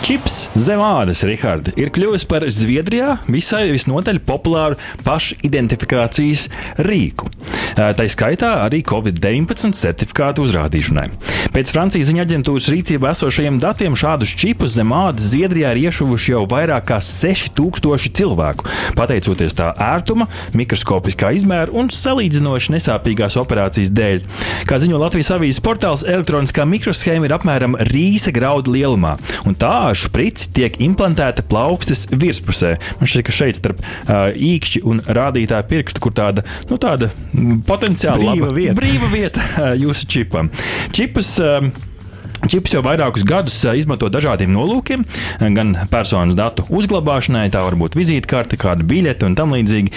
Čips 0.00 0.48
zem 0.56 0.80
ādas, 0.80 1.20
Rihards, 1.28 1.74
ir 1.76 1.90
kļuvis 1.92 2.24
par 2.28 2.46
Zviedrijā 2.48 3.18
visai 3.28 3.66
visnotaļ 3.74 4.22
populāru 4.24 4.78
pašidentifikācijas 5.04 6.46
rīku. 6.86 7.28
Tā 7.76 8.06
skaitā 8.10 8.54
arī 8.64 8.80
Covid-19 8.86 9.76
certifikātu 9.76 10.46
uzrādīšanai. 10.48 11.04
Pēc 11.54 11.72
Francijas 11.74 12.08
ziņa 12.08 12.24
aģentūras 12.24 12.68
rīcībā 12.72 13.12
esošajiem 13.12 13.58
datiem 13.62 13.96
šādus 13.98 14.32
čipus 14.38 14.72
zem 14.76 14.92
ādas 14.94 15.28
Zviedrijā 15.32 15.74
ir 15.74 15.82
iešuvuši 15.88 16.34
jau 16.34 16.42
vairāk 16.50 16.88
kā 16.90 16.98
6000 17.04 18.10
cilvēku, 18.16 18.66
pateicoties 18.98 19.56
tā 19.58 19.70
ērtuma, 19.74 20.28
mikroskopiskā 20.56 21.32
izmēra 21.36 21.74
un 21.76 21.90
salīdzinoši 21.92 22.76
nesāpīgās 22.76 23.38
operācijas 23.40 23.92
dēļ. 23.94 24.24
Kā 24.70 24.80
ziņo 24.82 25.00
Latvijas 25.02 25.32
avīzes 25.36 25.62
portāls, 25.64 26.06
elektroniskā 26.06 26.66
mikroshēma 26.70 27.28
ir 27.28 27.36
apmēram 27.36 27.78
rīsa 27.90 28.34
graudu 28.34 28.74
lielumā, 28.76 29.16
un 29.46 29.58
tā 29.58 29.89
šprici 29.96 30.50
tiek 30.56 30.78
implantēta 30.82 31.44
plaukstas 31.46 32.06
virspusē. 32.10 32.74
Man 33.00 33.10
šķiet, 33.10 33.26
ka 33.26 33.34
šeit 33.34 33.60
starp 33.60 33.82
uh, 33.82 34.30
īkšķi 34.34 34.84
un 34.90 35.02
rādītāju 35.06 35.68
pirkstu, 35.70 36.04
kur 36.04 36.14
tāda, 36.16 36.44
nu, 36.70 36.80
tāda 36.80 37.10
potenciāli 37.68 38.26
brīva 38.26 38.48
laba, 38.48 38.56
vieta, 38.56 38.76
brīva 38.80 39.12
vieta 39.12 39.46
uh, 39.46 39.72
jūsu 39.78 40.10
čipam. 40.10 40.50
Čipus, 40.96 41.34
uh, 41.42 41.70
Čips 42.48 42.72
jau 42.72 42.80
vairākus 42.84 43.24
gadus 43.28 43.58
izmanto 43.76 44.08
dažādiem 44.12 44.52
nolūkiem, 44.54 45.04
gan 45.56 45.74
personas 45.92 46.38
datu 46.38 46.64
uzglabāšanai, 46.72 47.50
tā 47.52 47.62
var 47.66 47.76
būt 47.80 47.98
vizītkarte, 47.98 48.56
kāda 48.60 48.86
biļete 48.88 49.28
un 49.28 49.36
tam 49.38 49.52
līdzīgi. 49.56 49.92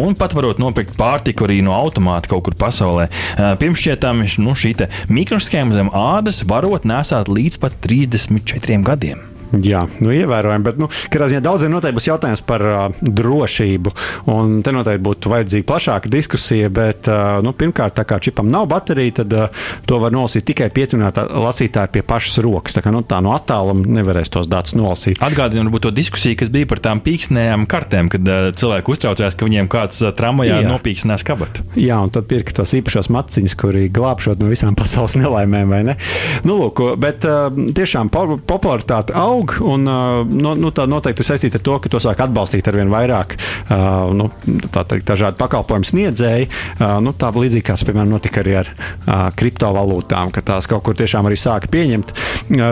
Un 0.00 0.16
pat 0.18 0.36
varot 0.36 0.62
nopirkt 0.62 0.96
pārtiku 1.00 1.48
arī 1.48 1.60
no 1.66 1.76
automāta 1.76 2.32
kaut 2.32 2.46
kur 2.48 2.56
pasaulē. 2.60 3.10
Pirms 3.60 3.84
šķietām 3.84 4.24
nu, 4.44 4.56
šī 4.56 4.74
mikroshēma 5.12 5.76
zem 5.76 5.92
ādas 5.92 6.42
varot 6.48 6.88
nesāt 6.88 7.28
līdz 7.28 7.60
pat 7.62 7.78
34 7.84 8.82
gadiem. 8.88 9.33
Jā, 9.52 9.84
nu, 10.02 10.10
ievērojami. 10.14 10.64
Bet, 10.66 10.78
nu, 10.80 10.88
kādā 11.12 11.28
ziņā 11.30 11.42
daudziem 11.44 11.72
noteikti 11.74 11.98
būs 11.98 12.08
jautājums 12.08 12.42
par 12.46 12.64
uh, 12.64 12.84
drošību. 13.02 13.92
Un 14.32 14.58
te 14.64 14.72
noteikti 14.74 15.04
būtu 15.04 15.32
vajadzīga 15.32 15.68
plašāka 15.68 16.10
diskusija. 16.10 16.70
Bet, 16.74 17.08
uh, 17.10 17.38
nu, 17.44 17.54
pirmkārt, 17.56 17.96
tā 17.98 18.06
kā 18.08 18.18
čipam 18.22 18.48
nav 18.50 18.66
baterija, 18.72 19.20
tad 19.20 19.36
uh, 19.36 19.66
to 19.88 20.00
var 20.02 20.14
nolasīt 20.14 20.46
tikai 20.48 20.70
pietuvinātā 20.74 21.26
lasītāja 21.28 21.92
pie 21.94 22.04
pašas 22.06 22.40
rokas. 22.44 22.76
Tā 22.78 22.84
kā 22.84 22.92
nu, 22.94 23.04
tā 23.06 23.20
no 23.24 23.34
attāluma 23.36 23.86
nevarēs 24.00 24.32
tos 24.34 24.48
datus 24.50 24.76
nolasīt. 24.78 25.22
Atgādinu, 25.24 25.68
varbūt 25.68 25.88
to 25.88 25.94
diskusiju, 25.94 26.40
kas 26.42 26.52
bija 26.54 26.70
par 26.70 26.82
tām 26.84 27.02
pīkstnējām 27.04 27.68
kartēm, 27.70 28.10
kad 28.14 28.26
uh, 28.26 28.50
cilvēki 28.56 28.94
uztraucās, 28.96 29.38
ka 29.38 29.48
viņiem 29.48 29.70
kāds 29.72 30.02
uh, 30.02 30.14
tramvajā 30.16 30.62
Jā. 30.64 30.70
nopīkstinās 30.72 31.26
kabatu. 31.26 31.66
Jā, 31.78 32.00
un 32.02 32.12
tad 32.14 32.28
pirka 32.30 32.56
tos 32.56 32.74
īpašos 32.78 33.10
maciņus, 33.14 33.56
kuri 33.60 33.86
glābšot 33.94 34.42
no 34.42 34.50
visām 34.50 34.76
pasaules 34.78 35.16
nelaimēm, 35.20 35.76
ne? 35.84 35.96
Nu, 36.46 36.58
lūk, 36.62 36.82
bet 37.00 37.26
uh, 37.28 37.48
tiešām 37.52 38.10
popularitāte 38.10 39.14
aug 39.18 39.33
aug. 39.34 39.56
Un, 39.64 39.86
nu, 40.30 40.54
nu, 40.58 40.72
tā 40.74 40.86
noteikti 40.90 41.26
saistīta 41.26 41.60
ar 41.60 41.66
to, 41.66 41.76
ka 41.82 41.92
to 41.92 42.00
sāk 42.02 42.22
atbalstīt 42.24 42.68
ar 42.70 42.78
vien 42.78 42.92
vairāk 42.92 43.36
nu, 44.14 44.30
teikt, 44.46 45.06
dažādu 45.10 45.38
pakalpojumu 45.40 45.88
sniedzēju. 45.90 46.48
Nu, 47.04 47.14
tā 47.18 47.30
līdzīgi 47.34 47.66
kā, 47.66 47.76
piemēram, 47.88 48.12
notika 48.14 48.42
arī 48.44 48.56
ar 48.62 48.72
kriptovalūtām, 49.38 50.32
ka 50.34 50.44
tās 50.44 50.68
kaut 50.70 50.84
kur 50.86 50.98
tiešām 50.98 51.28
arī 51.28 51.38
sāka 51.40 51.70
pieņemt. 51.72 52.14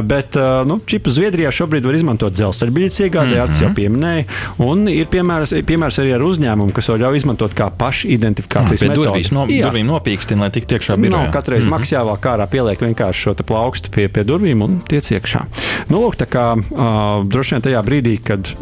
Bet 0.08 0.38
nu, 0.68 0.78
čipu 0.86 1.12
Zviedrijā 1.12 1.52
šobrīd 1.54 1.86
var 1.86 1.98
izmantot 1.98 2.36
dzelzceļa 2.36 2.76
biļetes 2.76 3.00
iegādē, 3.06 3.36
mm 3.36 3.52
-hmm. 3.52 3.62
jau 3.62 3.72
pieminēja. 3.76 4.24
Un 4.62 4.86
ir 4.92 5.08
piemērs, 5.12 5.54
piemērs 5.66 6.00
arī 6.02 6.14
ar 6.16 6.26
uzņēmumu, 6.26 6.72
kas 6.76 6.90
to 6.90 6.98
ļauj 7.00 7.20
izmantot 7.22 7.54
kā 7.56 7.70
pašidentifikācijas 7.78 8.86
metodi. 8.88 9.02
Durvīs, 9.02 9.32
no, 9.34 9.46
Jā. 9.50 9.66
durvīm 9.66 9.88
nopīkstina, 9.88 10.46
lai 10.46 10.50
tiktu 10.54 10.76
iekšā 10.76 10.96
birojā. 10.96 11.16
Nav 11.16 11.32
katreiz 11.34 11.64
mm 11.64 11.70
-hmm. 11.70 11.78
maksā 11.78 11.98
jāvāk 11.98 12.28
ārā, 12.32 12.46
pieliek 12.46 12.80
vienkārši 12.80 13.26
šo 13.26 13.34
plaukstu 13.34 13.90
pie, 13.90 14.08
pie 14.08 14.24
durvīm 14.24 14.62
un 14.62 14.80
tiec 14.88 15.10
iekšā. 15.10 15.44
Nu, 15.88 16.02
lūk, 16.02 16.16
tā 16.20 16.26
kā 16.30 16.51
uh, 16.58 17.22
droši 17.28 17.56
vien 17.56 17.64
tajā 17.66 17.82
brīdī, 17.86 18.16
kad 18.24 18.52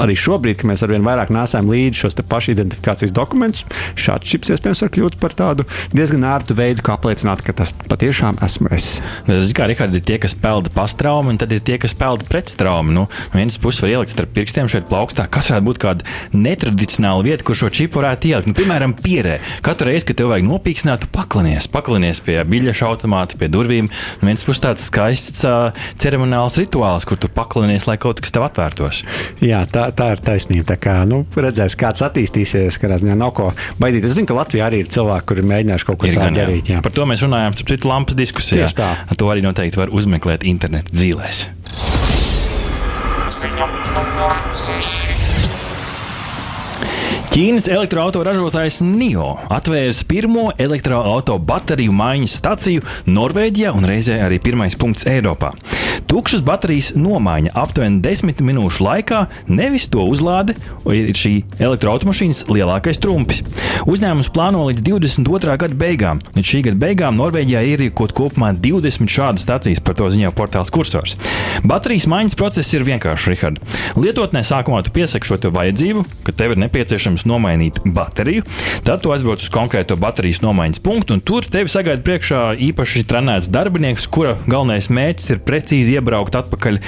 arī 0.00 0.16
šobrīd, 0.18 0.60
kad 0.60 0.70
mēs 0.70 0.84
arvien 0.86 1.04
vairāk 1.06 1.32
nesam 1.34 1.70
līdzi 1.72 2.04
šos 2.04 2.18
pašidentifikācijas 2.30 3.14
dokumentus, 3.14 3.64
šāds 4.00 4.28
čips 4.30 4.52
iespējams 4.54 4.84
var 4.84 4.92
kļūt 4.94 5.18
par 5.22 5.36
tādu 5.36 5.66
diezgan 5.94 6.26
ērtu 6.34 6.56
veidu, 6.58 6.84
kā 6.84 6.96
apliecināt, 6.98 7.44
ka 7.44 7.54
tas 7.56 7.74
patiešām 7.90 8.40
esmu 8.44 8.70
es. 8.74 8.88
Es 9.30 9.52
kā 9.56 9.68
Rikārdi, 9.70 10.00
ir 10.00 10.06
tie, 10.06 10.18
kas 10.22 10.36
pelda 10.38 10.72
pastraumu, 10.74 11.32
un 11.32 11.40
tad 11.40 11.52
ir 11.54 11.62
tie, 11.64 11.78
kas 11.82 11.96
pelda 11.98 12.26
pretstraumu. 12.28 12.94
Nu, 12.94 13.06
no 13.08 13.38
vienas 13.38 13.58
puses 13.60 13.82
var 13.84 13.94
ielikt 13.94 14.14
starp 14.14 14.34
pirkstiem 14.36 14.70
šeit 14.70 14.88
plaukstā, 14.90 15.26
kas 15.32 15.50
varētu 15.52 15.68
būt 15.68 15.80
kāda 15.82 16.08
netradicionāla 16.36 17.26
vieta, 17.26 17.46
kur 17.46 17.58
šo 17.58 17.70
čipu 17.74 18.00
varētu 18.02 18.30
ielikt. 18.30 18.50
Nu, 18.50 18.56
piemēram, 18.58 18.96
pierē. 18.98 19.38
Katru 19.64 19.90
reizi, 19.90 20.08
kad 20.10 20.20
tev 20.20 20.32
vajag 20.32 20.46
nopīkstināt, 20.48 21.04
tu 21.04 21.10
paklinies, 21.14 21.68
paklinies 21.72 22.22
pie 22.24 22.38
biļešu 22.48 22.88
automāta, 22.88 23.38
pie 23.40 23.50
durvīm. 23.52 23.90
No 24.20 24.30
vienas 24.30 24.44
puses 24.46 24.62
tāds 24.64 24.86
skaists 24.88 25.44
uh, 25.48 25.86
ceremoniāls 26.00 26.58
rituāls, 26.60 27.06
kur 27.08 27.20
tu 27.24 27.30
paklinies, 27.32 27.88
lai 27.88 27.96
kaut 28.00 28.20
kas 28.22 28.34
tev 28.34 28.46
atvērtos. 28.46 29.02
Jā, 29.44 29.62
tā, 29.70 29.88
tā 29.96 30.12
ir 30.14 30.22
taisnība. 30.24 30.66
Tā 30.74 30.78
kā, 30.80 30.96
nu, 31.08 31.24
redzēs, 31.34 31.76
kāds 31.80 32.04
attīstīsies, 32.06 32.78
kādā 32.82 33.00
ziņā 33.02 33.16
nav 33.18 33.34
ko 33.36 33.50
baidīties. 33.80 34.12
Es 34.12 34.18
zinu, 34.18 34.30
ka 34.30 34.38
Latvijā 34.38 34.68
arī 34.68 34.84
ir 34.84 34.92
cilvēki, 34.92 35.28
kuri 35.30 35.46
mēģinājuši 35.50 35.88
kaut 35.90 36.00
ko 36.02 36.12
tādu 36.12 36.38
darīt. 36.38 36.72
Jā. 36.74 36.84
Par 36.84 36.94
to 36.94 37.08
mēs 37.08 37.24
runājām, 37.24 37.56
starp 37.56 37.74
citu, 37.74 37.90
lampas 37.90 38.18
diskusijā. 38.18 38.64
Tieši 38.64 38.80
tā. 38.80 38.92
To 39.20 39.32
arī 39.32 39.44
noteikti 39.44 39.80
var 39.80 39.92
uzmeklēt 39.94 40.46
internetu 40.48 40.94
dzīvēs. 40.94 41.46
Ziņa 43.34 43.68
numur 43.94 44.40
6. 44.52 45.14
Ķīnas 47.34 47.66
elektroautoražotājs 47.66 48.76
NIO 48.86 49.32
atvērs 49.50 50.04
pirmo 50.06 50.52
elektroautorātu 50.54 51.34
bateriju 51.42 51.90
maiņas 51.98 52.36
staciju 52.38 52.84
Norvēģijā 53.10 53.72
un 53.74 53.88
reizē 53.90 54.20
arī 54.22 54.38
pirmais 54.38 54.76
punkts 54.78 55.08
Eiropā. 55.10 55.50
Tukšas 56.10 56.42
baterijas 56.44 56.92
nomaiņa 56.98 57.54
aptuveni 57.58 58.00
10 58.04 58.42
minūšu 58.44 58.84
laikā, 58.84 59.24
nevis 59.48 59.86
to 59.92 60.04
uzlāde, 60.04 60.54
ir 60.92 61.10
šī 61.16 61.32
elektroautomašīnas 61.62 62.44
lielākais 62.52 63.00
trumpis. 63.02 63.42
Uzņēmums 63.90 64.30
plāno 64.34 64.66
līdz 64.68 64.84
22. 64.84 65.56
gada 65.60 65.78
beigām. 65.78 66.20
Līdz 66.36 66.50
šī 66.50 66.62
gada 66.68 66.80
beigām 66.84 67.18
Norvēģijā 67.20 67.64
ierīkot 67.72 68.14
kopumā 68.16 68.52
20 68.54 69.10
šādas 69.10 69.46
stacijas, 69.46 69.82
par 69.84 69.96
to 69.98 70.10
ziņo 70.12 70.32
portāls 70.36 70.72
kursors. 70.74 71.16
Baterijas 71.64 72.06
maiņas 72.10 72.38
process 72.38 72.76
ir 72.76 72.86
vienkāršs, 72.86 73.30
Rihard. 73.32 73.60
Lietotnē 73.98 74.44
sākumā 74.46 74.82
tu 74.84 74.92
piesaki 74.94 75.28
šo 75.28 75.38
vajadzību, 75.54 76.04
ka 76.26 76.34
tev 76.36 76.54
ir 76.54 76.62
nepieciešams 76.64 77.26
nomainīt 77.28 77.80
bateriju. 77.84 78.44
Tad 78.86 79.02
tu 79.04 79.12
aizbrauc 79.14 79.42
uz 79.42 79.50
konkrēto 79.52 79.96
baterijas 80.00 80.42
nomaiņas 80.44 80.82
punktu, 80.84 81.16
un 81.16 81.24
tur 81.24 81.46
tevi 81.48 81.72
sagaida 81.72 82.04
priekšā 82.04 82.42
īpaši 82.70 83.04
trenēts 83.08 83.50
darbinieks, 83.54 84.06
kura 84.12 84.36
galvenais 84.46 84.90
mērķis 84.92 85.34
ir 85.34 85.42
precīzi 85.46 85.93
iebraukt 85.94 86.38
atpakaļ 86.40 86.80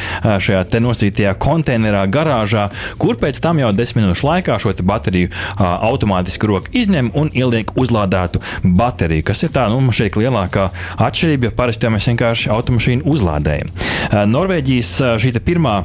šajā 0.43 0.63
te 0.73 0.81
nosītajā 0.83 1.35
konteinerā, 1.43 2.05
garāžā, 2.13 2.69
kur 3.01 3.19
pēc 3.21 3.41
tam 3.43 3.61
jau 3.63 3.73
desmit 3.77 4.07
minūšu 4.07 4.29
laikā 4.29 4.59
šo 4.63 4.75
bateriju 4.87 5.33
automātiski 5.59 6.51
roku 6.51 6.73
izņem 6.77 7.13
un 7.19 7.31
ieliek 7.35 7.73
uzlādētu 7.79 8.43
bateriju, 8.65 9.27
kas 9.27 9.47
ir 9.47 9.55
tā, 9.55 9.67
nu, 9.73 9.81
šeit 9.97 10.19
lielākā 10.19 10.69
atšķirība, 11.07 11.51
jo 11.51 11.57
parasti 11.57 11.93
mēs 11.93 12.11
vienkārši 12.13 12.53
automašīnu 12.55 13.07
uzlādējam. 13.13 13.73
Norvēģijas 14.33 14.93
šī 15.23 15.37
pirmā 15.47 15.81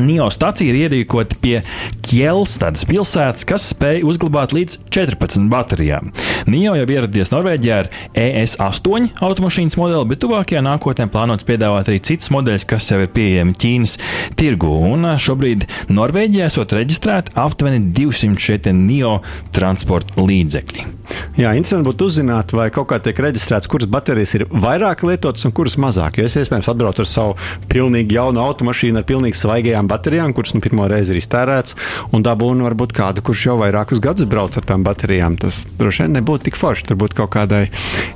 NIO 0.00 0.26
stacija 0.32 0.70
ir 0.70 0.88
ierīkota 0.88 1.36
pie 1.42 1.60
Kjelstadas 2.04 2.84
pilsētas, 2.88 3.46
kas 3.46 3.68
spēj 3.72 4.02
uzglabāt 4.06 4.54
līdz 4.56 4.78
14 4.94 5.46
baterijām. 5.52 6.10
NIO 6.50 6.74
jau 6.80 6.88
ieradies 6.96 7.30
Norvēģijā 7.32 7.76
ar 7.84 7.90
ES8 8.18 9.22
automašīnas 9.24 9.78
modeli, 9.78 10.08
bet 10.10 10.22
tuvākajā 10.24 10.64
nākotnē 10.66 11.06
plānots 11.12 11.46
piedāvāt 11.46 11.90
arī 11.90 12.00
citus 12.04 12.32
modeļus, 12.34 12.66
kas 12.70 12.90
jau 12.90 13.00
ir 13.04 13.12
pieejami 13.14 13.54
Ķīnas 13.54 13.96
tirgu. 14.40 14.72
Un 14.90 15.06
šobrīd 15.20 15.68
Norvēģijā 15.94 16.50
esot 16.50 16.74
reģistrēti 16.74 17.36
aptuveni 17.38 17.94
200 17.94 18.44
šie 18.44 18.74
NIO 18.74 19.18
transporta 19.54 20.26
līdzekļi. 20.26 20.90
Jā, 21.34 21.50
interesanti 21.52 21.88
būtu 21.88 22.06
uzzināt, 22.08 22.52
vai 22.54 22.68
kaut 22.74 22.88
kā 22.90 23.00
tiek 23.02 23.18
reģistrēts, 23.20 23.68
kuras 23.70 23.88
baterijas 23.90 24.34
ir 24.38 24.46
vairāk 24.50 25.02
lietotas 25.06 25.44
un 25.46 25.52
kuras 25.56 25.74
mazāk. 25.80 26.18
Jo 26.18 26.28
es 26.28 26.36
iespējams 26.38 26.70
atbraucu 26.70 27.02
ar 27.02 27.10
savu 27.10 27.34
pilnīgi 27.70 28.16
jaunu 28.16 28.40
automašīnu 28.44 29.00
ar 29.00 29.06
pilnīgi 29.08 29.38
svaigajām 29.40 29.83
jaunām 29.84 29.88
baterijām, 29.88 30.32
kuras 30.34 30.54
nu, 30.54 30.60
pirmo 30.60 30.86
reizi 30.88 31.12
ir 31.12 31.20
iztērēts, 31.20 31.76
un 32.12 32.22
dabūnu 32.22 32.64
varbūt 32.64 32.94
kādu, 32.94 33.22
kurš 33.22 33.46
jau 33.46 33.56
vairākus 33.60 34.00
gadus 34.00 34.28
brauc 34.28 34.56
ar 34.56 34.64
tām 34.64 34.84
baterijām. 34.84 35.36
Tas 35.36 35.66
droši 35.78 36.04
vien 36.04 36.16
nebūtu 36.18 36.48
tik 36.48 36.56
forši. 36.56 36.86
Tur 36.88 36.96
būtu 36.96 37.16
kaut 37.16 37.32
kādai 37.34 37.68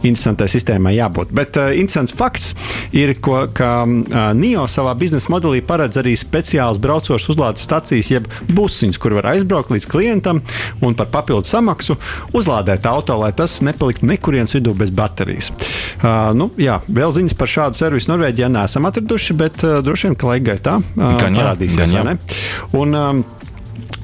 interesantai 0.02 0.48
sistēmai 0.48 0.94
jābūt. 0.96 1.32
Bet 1.32 1.56
uh, 1.56 1.72
interesants 1.74 2.14
fakts 2.14 2.54
ir, 2.92 3.14
ko, 3.20 3.46
ka 3.52 3.84
uh, 3.84 4.32
NIO 4.34 4.66
savā 4.68 4.94
biznesa 4.98 5.30
modelī 5.30 5.60
paredz 5.62 5.98
arī 5.98 6.14
speciāls 6.16 6.80
braucošs 6.80 7.28
uzlādes 7.32 7.64
stacijas, 7.64 8.10
jeb 8.10 8.28
busiņus, 8.48 8.98
kur 8.98 9.16
var 9.18 9.32
aizbraukt 9.34 9.72
līdz 9.72 9.88
klientam 9.88 10.42
un 10.82 10.96
par 10.98 11.10
papildu 11.12 11.48
samaksu 11.48 11.98
uzlādēt 12.36 12.86
auto, 12.88 13.18
lai 13.20 13.32
tas 13.36 13.60
nepaliktu 13.64 14.08
nekurienes 14.08 14.54
vidū 14.56 14.74
bez 14.78 14.92
baterijas. 14.94 15.50
Uh, 15.98 16.30
nu, 16.36 16.50
jā, 16.60 16.80
vēl 16.88 17.12
ziņas 17.14 17.36
par 17.38 17.50
šādu 17.50 17.80
servisu 17.80 18.12
Norvēģijā 18.12 18.50
neesam 18.52 18.88
atraduši, 18.88 19.36
bet 19.38 19.64
uh, 19.66 19.78
droši 19.84 20.08
vien, 20.08 20.18
ka 20.18 20.32
laika 20.32 20.48
gaitā 20.52 20.78
uh, 20.78 21.18
parādīsies. 21.58 22.74
Un, 22.78 22.94
um, 22.94 23.24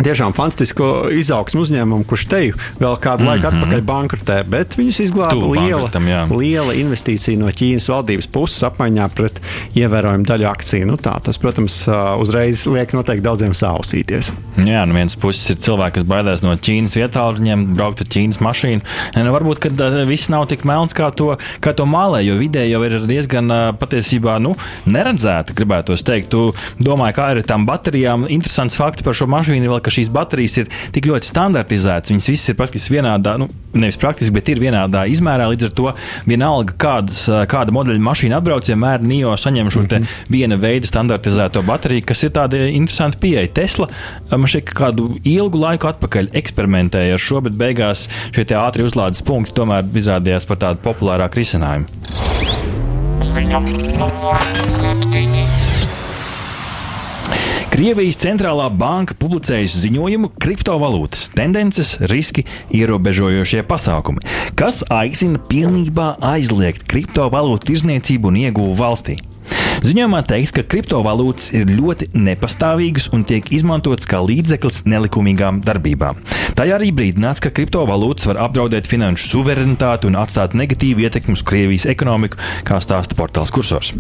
tiešām 0.03 0.35
fantastisku 0.35 0.87
izaugsmu 1.15 1.63
uzņēmumu, 1.65 2.07
kurš 2.09 2.27
teju 2.31 2.59
vēl 2.81 2.97
kādu 3.03 3.25
mm 3.25 3.29
-hmm. 3.29 3.31
laiku 3.31 3.49
atpakaļ 3.51 3.83
bankrotē, 3.91 4.39
bet 4.51 4.77
viņus 4.79 5.01
izglāba 5.05 5.51
liela, 5.55 5.91
liela 6.31 6.75
investīcija 6.75 7.39
no 7.39 7.53
Ķīnas 7.55 7.89
valdības 7.91 8.29
puses 8.33 8.65
apmaiņā 8.67 9.09
pret 9.15 9.41
ievērojumu 9.75 10.27
daļu 10.27 10.49
akciju. 10.51 10.87
Nu, 10.87 10.97
tā, 10.97 11.15
tas, 11.23 11.39
protams, 11.39 11.85
uzreiz 12.19 12.67
liek 12.67 12.93
noteikti 12.93 13.25
daudziem 13.25 13.55
sausīties. 13.55 14.33
Jā, 14.57 14.85
no 14.87 14.95
vienas 14.95 15.17
puses 15.17 15.51
ir 15.51 15.61
cilvēki, 15.63 16.01
kas 16.01 16.09
baidās 16.09 16.43
no 16.43 16.55
Ķīnas 16.57 16.97
vietāluņiem, 16.99 17.67
braukt 17.79 18.01
ar 18.01 18.11
Ķīnas 18.11 18.41
mašīnu. 18.41 18.83
Nu, 19.17 19.33
varbūt, 19.35 19.63
ka 19.63 19.91
viss 20.09 20.31
nav 20.33 20.49
tik 20.51 20.65
melns, 20.65 20.95
kā 20.97 21.11
to, 21.15 21.37
kā 21.61 21.75
to 21.77 21.87
mālē, 21.87 22.23
jo 22.27 22.39
vidē 22.41 22.67
jau 22.69 22.83
ir 22.87 22.99
diezgan 23.07 23.51
patiesībā 23.79 24.39
nu, 24.43 24.55
neredzēta, 24.87 25.55
gribētu 25.57 25.97
teikt. 26.05 26.33
Tu 26.35 26.53
domāji, 26.83 27.15
kā 27.17 27.31
ir 27.33 27.43
ar 27.43 27.49
tām 27.49 27.67
baterijām. 27.69 28.27
Interesants 28.33 28.77
fakts 28.81 29.05
par 29.05 29.17
šo 29.17 29.29
mašīnu 29.31 29.69
ka 29.85 29.93
šīs 29.95 30.11
baterijas 30.15 30.59
ir 30.63 30.71
tik 30.95 31.09
ļoti 31.11 31.29
standartizētas. 31.29 32.13
Viņas 32.13 32.31
visas 32.33 32.53
ir 32.53 32.59
praktiski 32.59 32.97
vienādā, 32.97 33.37
nu, 33.41 33.49
nevis 33.75 33.99
praktiski, 34.01 34.35
bet 34.35 34.51
ir 34.53 34.63
vienādā 34.63 35.05
izmērā. 35.11 35.49
Līdz 35.53 35.69
ar 35.69 35.75
to 35.79 35.93
vienalga, 36.29 36.77
kādas, 36.81 37.25
kāda 37.51 37.75
modeļa 37.75 38.05
mašīna 38.05 38.41
atbrauc, 38.41 38.69
vienmēr 38.71 39.05
NIO 39.05 39.37
saņem 39.41 39.71
šo 39.75 39.85
mm 39.85 39.91
-hmm. 39.93 40.19
viena 40.31 40.59
veida 40.61 40.87
standartizēto 40.91 41.63
bateriju, 41.63 42.07
kas 42.07 42.23
ir 42.25 42.35
tāda 42.35 42.65
interesanta 42.69 43.19
pieeja. 43.21 43.49
Tesla 43.55 43.89
man 44.31 44.49
ka 44.49 44.75
kādu 44.85 45.09
ilgu 45.25 45.59
laiku 45.59 45.89
atpakaļ 45.91 46.31
eksperimentēja 46.33 47.15
ar 47.15 47.21
šo, 47.21 47.41
bet 47.41 47.53
beigās 47.59 48.09
šie 48.35 48.45
ātri 48.59 48.85
uzlādes 48.87 49.23
punkti 49.23 49.55
tomēr 49.55 49.85
izrādījās 49.95 50.47
par 50.47 50.57
tādu 50.57 50.83
populārāku 50.85 51.43
risinājumu. 51.43 51.87
Ziņa 53.25 53.61
numur 53.99 54.37
7. 54.69 55.44
Krievijas 57.75 58.21
centrālā 58.23 58.69
banka 58.71 59.17
publicējusi 59.19 59.81
ziņojumu 59.89 60.29
Kriptovalūtas 60.39 61.25
tendences, 61.35 61.97
riski, 62.07 62.45
ierobežojošie 62.71 63.65
pasākumi, 63.67 64.23
kas 64.55 64.85
aicina 64.95 65.41
pilnībā 65.51 66.13
aizliegt 66.23 66.87
kriptovalūtu 66.87 67.73
tirzniecību 67.73 68.31
un 68.31 68.39
ieguvu 68.45 68.77
valstī. 68.79 69.17
Ziņojumā 69.85 70.23
teikts, 70.25 70.55
ka 70.57 70.63
kriptovalūtas 70.65 71.51
ir 71.59 71.69
ļoti 71.69 72.07
nepastāvīgas 72.17 73.11
un 73.13 73.21
tiek 73.29 73.51
izmantotas 73.53 74.09
kā 74.09 74.23
līdzeklis 74.25 74.87
nelikumīgām 74.89 75.59
darbībām. 75.61 76.17
Tajā 76.57 76.79
arī 76.79 76.89
brīdināts, 76.97 77.43
ka 77.45 77.51
kriptovalūtas 77.53 78.31
var 78.31 78.41
apdraudēt 78.47 78.89
finanšu 78.89 79.29
suverenitāti 79.29 80.09
un 80.09 80.17
atstāt 80.17 80.55
negatīvu 80.57 81.05
ietekmi 81.05 81.37
uz 81.37 81.43
Krievijas 81.45 81.85
ekonomiku, 81.91 82.41
kā 82.65 82.79
stāsta 82.81 83.19
portāls 83.19 83.53
Kursors. 83.53 83.91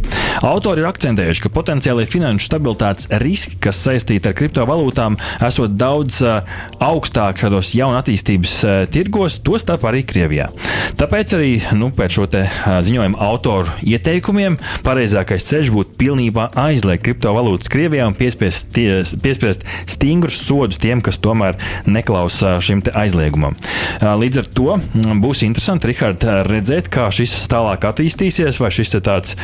Autori 0.40 0.80
ir 0.80 0.88
akcentējuši, 0.88 1.44
ka 1.44 1.52
potenciālie 1.52 2.08
finanšu 2.08 2.48
stabilitātes 2.48 3.10
riski, 3.20 3.58
kas 3.60 3.82
saistīti 3.84 4.30
ar 4.30 4.38
kriptovalūtām, 4.40 5.18
esot 5.44 5.76
daudz 5.76 6.22
uh, 6.24 6.56
augstāk 6.80 7.44
šādos 7.44 7.74
jaunatīstības 7.76 8.56
uh, 8.64 8.78
tirgos, 8.88 9.36
tostarp 9.44 9.84
arī 9.90 10.00
Krievijā. 10.08 10.48
Tāpēc 10.96 11.36
arī 11.36 11.52
nu, 11.76 11.92
pēc 11.92 12.16
šo 12.20 12.26
te, 12.32 12.46
uh, 12.48 12.80
ziņojuma 12.86 13.20
autoru 13.28 13.76
ieteikumiem 13.84 14.56
pareizākais 14.86 15.52
ceļš 15.52 15.73
būtu 15.74 15.98
pilnībā 16.00 16.48
aizliegt 16.64 17.04
kriptovalūtas 17.06 17.70
Krievijā 17.72 18.06
un 18.08 18.16
piespiest, 18.18 18.70
ties, 18.74 19.14
piespiest 19.22 19.64
stingrus 19.90 20.38
sodus 20.46 20.80
tiem, 20.82 21.02
kas 21.04 21.20
tomēr 21.22 21.58
neklausa 21.86 22.56
šim 22.64 22.82
aizliegumam. 22.94 23.56
Līdz 24.02 24.42
ar 24.42 24.50
to 24.56 24.78
būs 25.22 25.44
interesanti, 25.46 25.90
Rihard, 25.90 26.24
redzēt, 26.48 26.90
kā 26.92 27.08
šis 27.14 27.44
tālāk 27.52 27.86
attīstīsies, 27.90 28.60
vai 28.62 28.72
šis 28.74 28.98
ir 28.98 29.04
tāds, 29.06 29.38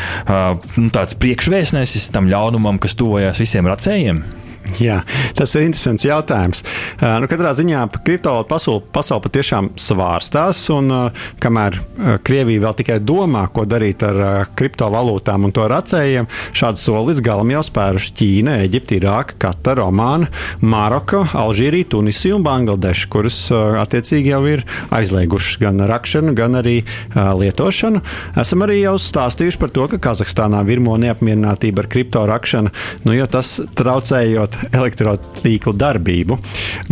nu, 0.76 0.90
tāds 0.94 1.18
priekšvēstnesis 1.20 2.10
tam 2.14 2.30
ļaunumam, 2.30 2.80
kas 2.82 2.98
tuvojās 3.00 3.42
visiem 3.42 3.68
racējiem. 3.70 4.24
Jā, 4.86 5.00
tas 5.38 5.54
ir 5.56 5.66
interesants 5.66 6.04
jautājums. 6.06 6.62
Uh, 7.00 7.18
nu, 7.22 7.28
katrā 7.30 7.52
ziņā 7.56 7.84
kriptovalūtu 7.96 8.48
pasaule, 8.50 8.82
pasaule 8.94 9.24
patiešām 9.26 9.70
svārstās, 9.80 10.62
un 10.74 10.92
uh, 10.94 11.24
kamēr 11.42 11.78
uh, 11.80 12.12
Krievija 12.26 12.66
vēl 12.66 12.76
tikai 12.80 12.98
domā, 13.02 13.46
ko 13.54 13.64
darīt 13.68 14.04
ar 14.06 14.48
kriptovalūtām 14.58 15.48
un 15.48 15.54
to 15.56 15.66
racējiem, 15.70 16.28
šādu 16.56 16.80
soli 16.80 17.10
līdz 17.10 17.22
galam 17.26 17.52
jau 17.54 17.62
spēruši 17.66 18.14
Ķīna, 18.20 18.56
Eģipte, 18.66 18.98
Irāka, 19.00 19.38
Katara, 19.46 19.86
Omāna, 19.90 20.30
Maroka, 20.60 21.24
Alžīrija, 21.40 21.90
Tunisija 21.94 22.36
un 22.36 22.46
Bangladeša, 22.46 23.10
kuras 23.12 23.40
attiecīgi 23.52 24.34
jau 24.34 24.42
ir 24.50 24.64
aizliegušas 24.94 25.60
gan 25.62 25.80
rakšanu, 25.90 26.34
gan 26.38 26.58
arī 26.60 26.80
lietošanu. 27.14 28.02
Esam 28.40 28.66
arī 28.66 28.80
jau 28.82 28.96
stāstījuši 29.00 29.60
par 29.60 29.72
to, 29.74 29.86
ka 29.92 30.00
Kazahstānā 30.10 30.62
virmo 30.68 30.96
neapmierinātība 31.00 31.84
ar 31.84 31.90
kripto 31.92 32.24
rakšanu, 32.28 32.72
nu, 33.06 33.16
jo 33.16 33.26
tas 33.30 33.56
traucējot 33.78 34.59
elektrotīklu 34.68 35.74
darbību. 35.76 36.38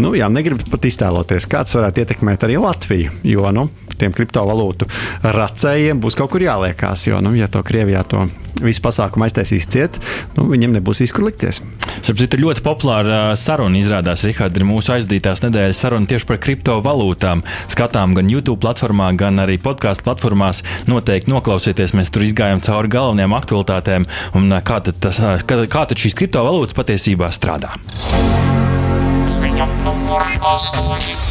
Nu, 0.03 0.15
jā, 0.19 0.29
negribu 0.33 0.67
pat 0.73 0.89
iztēloties, 0.89 1.49
kāds 1.51 1.77
varētu 1.79 2.05
ietekmēt 2.05 2.47
arī 2.49 2.59
Latviju. 2.63 3.15
Jo 3.29 3.53
nu, 3.55 3.69
tiem 3.99 4.15
kriptovalūtu 4.15 4.89
racējiem 5.25 6.01
būs 6.03 6.19
kaut 6.19 6.33
kur 6.35 6.45
jāliekās. 6.45 7.09
Jo, 7.11 7.23
nu, 7.25 7.35
ja 7.39 7.51
to 7.51 7.63
Krievijā 7.67 8.05
to 8.09 8.25
visu 8.65 8.83
pasākumu 8.85 9.27
aiztaisīs 9.27 9.69
ciet, 9.71 9.99
nu, 10.37 10.47
viņiem 10.51 10.77
nebūs 10.79 11.03
izkur 11.05 11.29
likties. 11.29 11.61
Sapratu, 12.03 12.41
ļoti 12.41 12.65
populāra 12.65 13.21
saruna 13.39 13.81
izrādās, 13.81 14.25
Rihards, 14.27 14.59
ir 14.59 14.67
mūsu 14.69 14.95
aizdītās 14.97 15.43
nedēļas 15.45 15.83
saruna 15.85 16.11
tieši 16.11 16.29
par 16.29 16.41
kriptovalūtām. 16.45 17.45
Skatām 17.71 18.17
gan 18.19 18.31
YouTube 18.33 18.61
platformā, 18.65 19.11
gan 19.19 19.43
arī 19.45 19.59
podkāstu 19.63 20.07
platformās. 20.07 20.63
Noteikti 20.91 21.33
noklausieties, 21.33 21.97
mēs 21.99 22.13
tur 22.15 22.27
izgājām 22.27 22.63
cauri 22.65 22.93
galvenajām 22.95 23.37
aktualitātēm 23.39 24.09
un 24.39 24.59
kā 24.65 24.83
tad, 24.87 25.01
tas, 25.03 25.23
kā, 25.49 25.63
kā 25.71 25.87
tad 25.89 25.99
šīs 26.01 26.17
kriptovalūtas 26.19 26.77
patiesībā 26.79 27.33
strādā. 27.35 27.75
Ziņa 29.29 29.67
numur 29.85 30.25
8. 30.41 31.28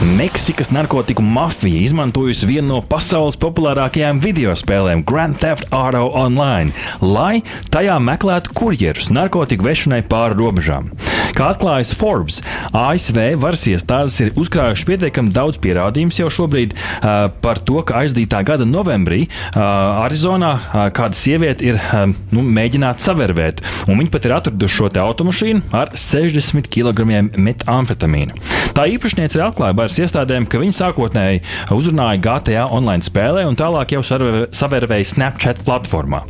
Meksikas 0.00 0.70
narkotiku 0.70 1.22
mafija 1.22 1.80
izmantojusi 1.82 2.46
vienu 2.46 2.68
no 2.68 2.76
pasaules 2.86 3.34
populārākajām 3.42 4.20
video 4.22 4.52
spēlēm 4.54 5.02
Grand 5.02 5.40
Theft 5.42 5.72
Auto 5.74 6.04
Online, 6.14 6.70
lai 7.02 7.40
tajā 7.74 7.98
meklētu 7.98 8.54
kurjerus 8.54 9.10
narkotiku 9.10 9.66
vešanai 9.66 10.04
pāri 10.06 10.38
robežām. 10.38 10.92
Kā 11.38 11.52
atklājas 11.52 11.92
Forbes, 11.94 12.40
ASV 12.74 13.18
varas 13.38 13.60
iestādes 13.70 14.16
ir 14.24 14.32
uzkrājušas 14.42 14.82
pietiekami 14.88 15.30
daudz 15.30 15.60
pierādījumu 15.62 16.16
jau 16.16 16.26
šobrīd 16.34 16.72
uh, 16.74 17.28
par 17.44 17.60
to, 17.62 17.76
ka 17.86 18.00
aizdītā 18.00 18.40
gada 18.42 18.66
novembrī 18.66 19.20
uh, 19.28 19.60
Arizonā 20.02 20.50
uh, 20.58 20.80
kāda 20.90 21.14
sieviete 21.14 21.62
ir 21.68 21.78
uh, 21.78 22.10
nu, 22.34 22.42
mēģināta 22.42 23.06
savērvēt, 23.06 23.62
un 23.86 24.02
viņi 24.02 24.10
pat 24.16 24.26
ir 24.26 24.34
atraduši 24.34 24.80
šo 24.80 24.90
automašīnu 25.04 25.70
ar 25.78 25.94
60 25.94 26.66
kg 26.74 27.06
metamfetamīnu. 27.38 28.34
Tā 28.74 28.88
īpašniece 28.90 29.38
ir 29.38 29.46
atklāja 29.46 29.78
varas 29.78 30.00
iestādēm, 30.02 30.48
ka 30.50 30.58
viņi 30.58 30.74
sākotnēji 30.74 31.44
uzrunāja 31.74 32.18
GTA 32.26 32.66
online 32.66 33.06
spēlē 33.06 33.46
un 33.46 33.54
tālāk 33.58 33.94
jau 33.94 34.02
savērvēja 34.02 35.12
Snapchat 35.14 35.62
platformā. 35.66 36.24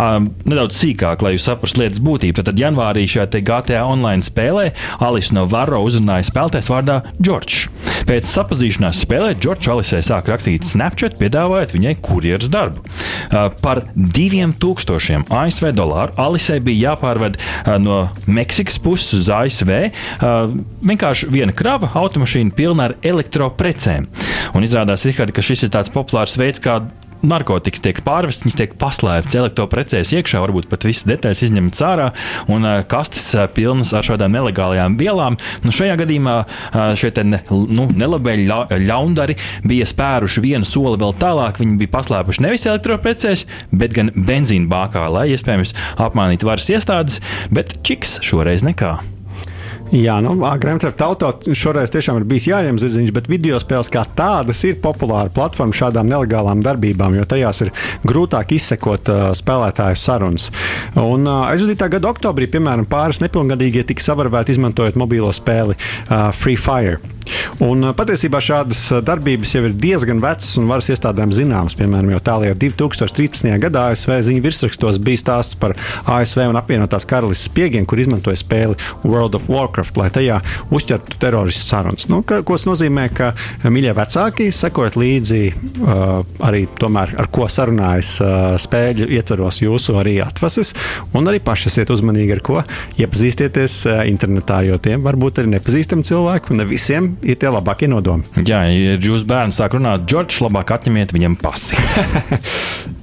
Um, 0.00 0.30
nedaudz 0.48 0.76
sīkāk, 0.80 1.24
lai 1.24 1.34
jūs 1.34 1.48
saprastu 1.48 1.80
lietas 1.82 2.00
būtību, 2.04 2.44
tad 2.44 2.60
janvārī 2.60 3.08
šajā 3.08 3.42
GTA 3.44 3.82
online 3.88 4.24
spēlē 4.24 4.49
Alisa 5.00 5.36
no 5.36 5.46
Varro 5.50 5.80
uzrunāja 5.86 6.28
spēlētājs 6.28 6.70
vārdā 6.72 7.00
Džordžs. 7.20 7.68
Pēc 8.08 8.28
sapazīšanās 8.30 9.02
spēlē 9.04 9.34
Džordžs 9.38 9.70
Alisai 9.74 10.02
sāk 10.04 10.30
rakstīt 10.32 10.66
Snapchat, 10.68 11.18
piedāvājot 11.20 11.74
viņai 11.76 11.94
kurjeras 12.04 12.50
darbu. 12.52 12.82
Uh, 12.82 13.48
par 13.62 13.84
2000 13.94 15.30
ASV 15.30 15.70
dolāru 15.76 16.16
Alisai 16.20 16.60
bija 16.64 16.90
jāpārved 16.90 17.38
uh, 17.40 17.76
no 17.82 18.00
Meksikas 18.26 18.80
puses 18.82 19.14
uz 19.20 19.30
ASV. 19.34 19.74
Uh, 20.20 20.56
vienkārši 20.86 21.30
viena 21.32 21.54
krava 21.56 21.92
automašīna 22.00 22.54
pilna 22.56 22.90
ar 22.90 22.96
elektroprecēm. 23.06 24.08
Un 24.56 24.66
izrādās, 24.66 25.06
Rihardi, 25.06 25.36
ka 25.36 25.44
šis 25.44 25.66
ir 25.66 25.74
tāds 25.74 25.92
populārs 25.92 26.38
veids, 26.40 26.62
kā 26.62 26.80
narkotikas 27.26 27.82
tiek 27.84 28.00
pārvestas, 28.06 28.44
viņas 28.46 28.58
tiek 28.58 28.74
paslēptas 28.80 29.36
elektroprecēs 29.42 30.12
iekšā, 30.16 30.40
varbūt 30.44 30.68
pat 30.70 30.86
visas 30.88 31.06
detaļas 31.08 31.44
izņemtas 31.46 31.84
ārā, 31.86 32.08
un 32.52 32.66
kastes 32.90 33.28
pilnas 33.56 33.92
ar 33.96 34.06
šādām 34.06 34.34
nelegālajām 34.36 34.96
vielām. 35.00 35.38
Nu, 35.64 35.74
šajā 35.74 35.98
gadījumā 36.00 36.36
šie 37.00 37.12
ne, 37.26 37.42
nu, 37.50 37.88
nelabēļi 37.90 38.48
ļa, 38.48 38.60
ļaundari 38.86 39.38
bija 39.66 39.88
spēruši 39.88 40.44
vienu 40.44 40.68
soli 40.68 41.00
vēl 41.00 41.16
tālāk. 41.20 41.60
Viņi 41.60 41.78
bija 41.84 41.94
paslēpuši 41.98 42.46
nevis 42.46 42.66
elektroprecēs, 42.70 43.46
bet 43.72 43.96
gan 43.96 44.12
benzīna 44.16 44.70
bākā, 44.70 45.06
lai 45.12 45.28
iespējams 45.34 45.76
apmānītu 46.00 46.50
varas 46.50 46.70
iestādes, 46.72 47.22
bet 47.52 47.80
čiks 47.86 48.18
šoreiz 48.26 48.66
nekā. 48.66 48.98
Jā, 49.90 50.20
nu, 50.22 50.36
Grand 50.62 50.78
Theft 50.78 51.00
Auto 51.02 51.32
šoreiz 51.50 51.90
tiešām 51.90 52.20
ir 52.20 52.26
bijis 52.30 52.46
jāņem 52.46 52.78
zirdziņš, 52.78 53.12
bet 53.16 53.30
video 53.30 53.58
spēles 53.58 53.90
kā 53.90 54.04
tādas 54.14 54.62
ir 54.68 54.78
populāra 54.82 55.32
platforma 55.34 55.74
šādām 55.74 56.06
nelegālām 56.06 56.62
darbībām, 56.62 57.16
jo 57.18 57.26
tajās 57.26 57.64
ir 57.66 57.72
grūtāk 58.06 58.54
izsekot 58.54 59.10
uh, 59.10 59.22
spēlētāju 59.34 59.98
sarunas. 59.98 60.46
Un 60.94 61.26
uh, 61.26 61.48
aizvadītā 61.50 61.90
gada 61.96 62.12
oktobrī, 62.12 62.46
piemēram, 62.54 62.86
pāris 62.90 63.18
nepilngadīgie 63.24 63.82
tika 63.90 64.06
savarvēti 64.12 64.54
izmantojot 64.54 65.00
mobilo 65.00 65.32
spēli 65.34 65.74
uh, 65.74 66.30
Free 66.38 66.60
Fire. 66.60 67.00
Un, 67.58 67.90
patiesībā 67.96 68.38
šādas 68.44 68.78
darbības 69.04 69.54
jau 69.56 69.62
ir 69.66 69.74
diezgan 69.76 70.20
vecas 70.22 70.52
un 70.60 70.68
varas 70.70 70.90
iestādēm 70.92 71.32
zināmas. 71.34 71.74
Piemēram, 71.78 72.12
jau 72.14 72.20
tālāk 72.30 72.58
2013. 72.62 73.50
gadā 73.60 73.88
ASV 73.90 74.14
ziņu 74.28 74.44
virsrakstos 74.44 75.00
bija 75.02 75.20
stāsts 75.24 75.58
par 75.60 75.74
ASV 76.08 76.46
un 76.46 76.58
apvienotās 76.60 77.06
karalistes 77.10 77.50
spiegiem, 77.50 77.86
kur 77.88 78.00
izmantoja 78.00 78.38
spēli 78.38 78.78
World 79.02 79.36
of 79.36 79.48
Warcraft, 79.50 79.98
lai 79.98 80.08
tajā 80.14 80.38
uzķertu 80.72 81.18
teroristu 81.20 81.66
sarunas. 81.66 82.06
Nu, 82.12 82.22
ka, 82.26 82.40
ko 82.46 82.56
tas 82.56 82.68
nozīmē, 82.68 83.08
ka 83.16 83.32
mīļie 83.66 83.96
vecāki 83.98 84.48
sekojot 84.54 84.96
līdzi 85.00 85.42
uh, 85.50 86.22
arī 86.46 86.64
tomēr, 86.80 87.16
ar 87.20 87.30
ko 87.34 87.48
sarunājas 87.50 88.14
uh, 88.22 88.38
spēļu 88.60 89.10
ietvaros 89.18 89.60
jūsu 89.64 89.98
arī 90.00 90.18
atvases, 90.24 90.72
un 91.16 91.28
arī 91.28 91.42
paši 91.44 91.70
esiet 91.72 91.92
uzmanīgi 91.92 92.36
ar 92.36 92.44
ko 92.46 92.60
iepazīstieties 93.00 93.80
uh, 93.90 94.00
internetā, 94.08 94.62
jo 94.68 94.78
tiem 94.82 95.04
varbūt 95.04 95.42
arī 95.42 95.54
nepazīstami 95.56 96.06
cilvēki, 96.06 96.54
un 96.54 96.62
ne 96.62 96.68
visiem 96.70 97.12
ir 97.26 97.39
tie 97.40 97.50
labākie 97.52 97.88
nodomi. 97.90 98.26
Jā, 98.44 98.62
ja 98.68 98.96
jūs 99.00 99.26
bērns 99.28 99.60
sāk 99.60 99.78
runāt, 99.78 100.06
Džordžs, 100.08 100.42
labāk 100.44 100.74
atņemiet 100.76 101.14
viņam 101.16 101.38
pasi. 101.40 101.78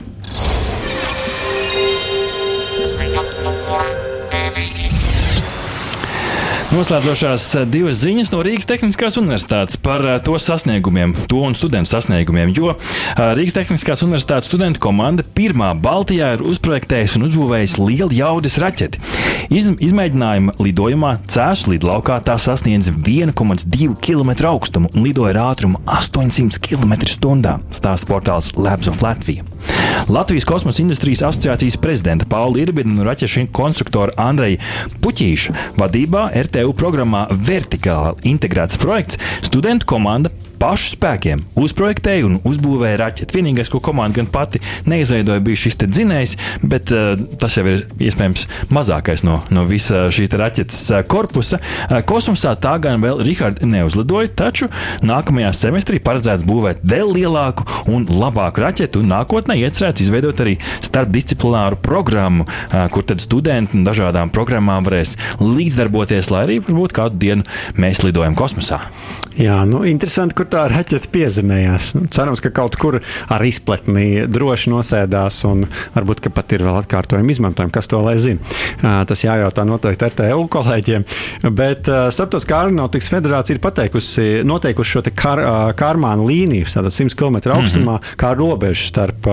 Noslēdzošās 6.67 7.43
divas 7.71 8.01
ziņas 8.01 8.33
no 8.33 8.41
Rīgas 8.43 8.67
Tehniskās 8.67 9.15
Universitātes 9.21 9.77
par 9.79 10.01
to 10.27 10.33
sasniegumiem, 10.35 11.13
to 11.31 11.39
un 11.47 11.55
studentu 11.55 11.93
sasniegumiem. 11.93 12.51
Jo 12.51 12.73
Rīgas 13.15 13.55
Tehniskās 13.55 14.03
Universitātes 14.03 14.51
studentu 14.51 14.81
komanda 14.83 15.23
pirmā 15.23 15.69
Baltijā 15.79 16.33
ir 16.35 16.43
uzprojektējusi 16.43 17.21
un 17.21 17.29
uzbūvējusi 17.29 17.87
lielu 17.87 18.19
jaudas 18.19 18.59
raķeti. 18.59 18.99
Iz, 19.47 19.71
izmēģinājuma 19.79 20.57
lidojumā 20.59 21.13
Cēzu 21.31 21.71
lidlaukā 21.71 22.19
tā 22.27 22.35
sasniedz 22.35 22.91
1,2 22.91 23.95
km 24.03 24.35
augstumu 24.51 24.91
un 24.91 25.07
lidoja 25.07 25.37
ar 25.37 25.43
ātrumu 25.53 25.79
800 25.87 26.59
km/h. 26.67 27.61
Stāsta 27.79 28.11
portāls 28.11 28.51
Labs 28.59 28.91
of 28.91 28.99
Latvija. 29.07 29.47
Latvijas 30.11 30.45
kosmosa 30.45 30.81
industrijas 30.81 31.23
asociācijas 31.29 31.77
prezidenta 31.81 32.27
Paula 32.29 32.59
Irbina 32.61 32.91
un 32.93 33.07
raķešu 33.07 33.47
konstruktora 33.55 34.13
Andreja 34.19 34.59
Puķīša 35.03 35.55
vadībā 35.79 36.27
RTU 36.57 36.71
programmā 36.73 37.27
Vertikāli 37.29 38.31
integrēts 38.31 38.79
projekts 38.81 39.19
studentu 39.45 39.85
komanda 39.91 40.31
pašu 40.59 40.93
spēkiem 40.95 41.43
uzprojektēja 41.59 42.25
un 42.27 42.37
uzbūvēja 42.47 42.99
raķeti. 43.01 43.37
Vienīgais, 43.37 43.69
ko 43.71 43.81
komanda 43.83 44.19
gan 44.19 44.29
pati 44.31 44.61
neizveidoja, 44.89 45.43
bija 45.43 45.61
šis 45.63 45.79
dzinējs, 45.83 46.35
bet 46.65 46.91
uh, 46.95 47.13
tas 47.41 47.57
jau 47.57 47.65
ir 47.69 47.85
iespējams 48.01 48.47
mazākais 48.73 49.23
no, 49.27 49.39
no 49.53 49.65
visa 49.69 50.07
šīs 50.13 50.33
raķetes 50.37 50.81
uh, 50.93 51.03
korpusa. 51.07 51.59
Uh, 51.87 51.99
kosmosā 52.07 52.55
tā 52.61 52.77
gan 52.83 53.03
vēl 53.03 53.21
Rihards 53.25 53.65
neuzlidoja, 53.65 54.31
taču 54.37 54.69
nākamajā 55.05 55.53
semestrī 55.57 56.01
paredzēts 56.03 56.45
būvēt 56.47 56.83
vēl 56.87 57.13
lielāku 57.17 57.67
un 57.93 58.07
labāku 58.09 58.63
raķetu, 58.65 59.03
un 59.03 59.13
nākotnē 59.13 59.59
iecerēts 59.61 60.05
izveidot 60.05 60.43
arī 60.43 60.57
starpdisciplināru 60.85 61.79
programmu, 61.83 62.47
uh, 62.47 62.87
kur 62.93 63.05
tad 63.07 63.23
studenti 63.23 63.77
un 63.77 63.87
dažādām 63.87 64.33
programmām 64.33 64.87
varēs 64.87 65.15
līdzdarboties, 65.43 66.31
lai 66.33 66.43
arī 66.47 66.59
varbūt 66.65 66.95
kādu 66.97 67.21
dienu 67.21 67.47
mēs 67.77 68.03
lidojam 68.05 68.37
kosmosā. 68.37 68.81
Jā, 69.37 69.59
nu, 69.69 69.83
interesanti, 69.85 70.33
kur 70.33 70.46
tā 70.51 70.65
raķete 70.71 71.11
piezemējās. 71.13 71.93
Nu, 71.97 72.05
cerams, 72.13 72.41
ka 72.43 72.51
kaut 72.55 72.77
kur 72.79 72.99
ar 73.33 73.45
izpletni 73.47 74.25
droši 74.31 74.71
nosēdās 74.73 75.39
un 75.49 75.65
varbūt 75.95 76.27
pat 76.33 76.55
ir 76.57 76.65
vēl 76.67 76.81
atkārtojumi 76.81 77.33
izmantojumi, 77.33 77.73
kas 77.73 77.89
to 77.91 78.01
lai 78.03 78.17
zina. 78.21 78.43
Tas 79.07 79.23
jājautā 79.23 79.65
noteikti 79.67 80.09
RTU 80.11 80.47
kolēģiem. 80.53 81.07
Bet 81.57 81.87
Starptautiskā 81.87 82.63
aeronautikas 82.63 83.09
federācija 83.13 83.57
ir 83.57 83.63
pateikusi, 83.63 84.27
noteikusi 84.47 84.97
šo 84.97 85.03
kar, 85.17 85.41
kārmānu 85.79 86.27
līniju, 86.27 86.69
tātad 86.73 86.93
100 86.93 87.17
km 87.17 87.39
augstumā, 87.55 87.97
mm 87.97 88.03
-hmm. 88.03 88.15
kā 88.19 88.33
robežu 88.37 88.87
starp 88.89 89.29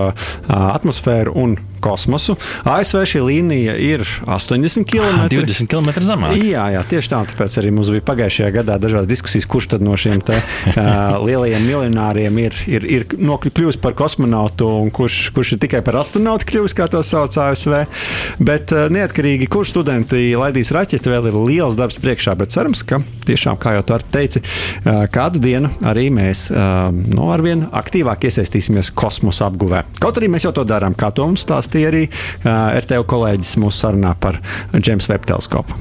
atmosfēru 0.48 1.35
un 1.35 1.57
kosmosu. 1.85 2.37
ASV 2.68 3.03
šī 3.09 3.23
līnija 3.25 3.77
ir 3.81 4.05
80 4.25 4.88
km. 4.88 5.27
20 5.33 5.70
km 5.70 6.05
zemāk. 6.05 6.37
Jā, 6.40 6.66
jā, 6.75 6.85
tieši 6.94 7.12
tā. 7.12 7.23
Tāpēc 7.31 7.59
arī 7.61 7.73
mums 7.75 7.90
bija 7.92 8.05
pagājušajā 8.09 8.51
gadā 8.55 8.79
dažādas 8.81 9.11
diskusijas, 9.11 9.49
kurš 9.51 9.70
tad 9.75 9.85
no 9.85 9.97
šiem 10.01 10.23
te, 10.25 10.38
uh, 10.75 11.16
lielajiem 11.25 11.66
miljonāriem 11.68 12.40
ir, 12.44 12.59
ir, 12.70 12.88
ir 12.99 13.07
nokļuvis 13.18 13.81
par 13.83 13.97
kosmonautu 13.99 14.68
un 14.85 14.92
kurš, 14.94 15.20
kurš 15.37 15.55
ir 15.57 15.62
tikai 15.66 15.83
par 15.87 16.01
astronautu 16.03 16.49
kļuvis, 16.51 16.77
kā 16.77 16.88
to 16.92 17.03
sauc 17.07 17.37
ASV. 17.47 17.77
Bet 18.44 18.75
uh, 18.75 18.87
neatkarīgi, 18.94 19.51
kurš 19.53 19.75
studenti 19.75 20.27
laidīs 20.38 20.73
raķeti, 20.75 21.12
vēl 21.12 21.31
ir 21.31 21.38
liels 21.40 21.79
darbs 21.79 22.01
priekšā. 22.03 22.37
Bet 22.38 22.55
cerams, 22.55 22.85
ka 22.87 23.01
tiešām, 23.29 23.59
kā 23.61 23.77
jau 23.79 23.85
tu 23.88 24.01
teici, 24.14 24.42
uh, 24.42 25.05
kādu 25.12 25.42
dienu 25.42 25.73
arī 25.85 26.09
mēs 26.14 26.49
uh, 26.53 26.88
no 26.94 27.25
nu, 27.25 27.31
arvien 27.33 27.64
aktīvāk 27.73 28.27
iesaistīsimies 28.29 28.92
kosmosa 28.97 29.49
apguvē. 29.49 29.85
Kaut 30.03 30.18
arī 30.20 30.29
mēs 30.33 30.47
jau 30.47 30.53
to 30.57 30.64
darām, 30.68 30.97
kā 30.99 31.11
to 31.14 31.27
mums 31.29 31.44
stāsta 31.47 31.73
stāstīja 31.74 31.90
arī 31.90 32.06
uh, 32.08 32.78
RTU 32.78 33.04
kolēģis 33.10 33.56
mūsu 33.62 33.82
sarunā 33.84 34.14
par 34.20 34.40
James 34.78 35.08
Webb 35.10 35.26
teleskopu. 35.26 35.74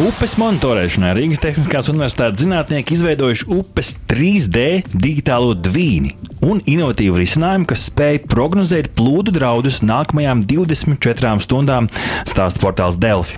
Upes 0.00 0.38
monitorēšanai 0.40 1.10
Rīgas 1.12 1.42
Tehniskās 1.42 1.90
Universitātes 1.92 2.40
zinātnieki 2.40 2.94
izveidojuši 2.96 3.48
upes 3.52 3.92
3D 4.08 4.62
digitālo 4.94 5.52
dvīni 5.58 6.14
un 6.40 6.62
inovatīvu 6.64 7.20
risinājumu, 7.20 7.68
kas 7.68 7.84
spēj 7.90 8.22
prognozēt 8.32 8.94
plūdu 8.96 9.34
draudus 9.36 9.82
nākamajām 9.84 10.46
24 10.48 11.36
stundām, 11.44 11.90
stāsta 12.24 12.62
portāls 12.62 12.96
Delfi. 13.00 13.36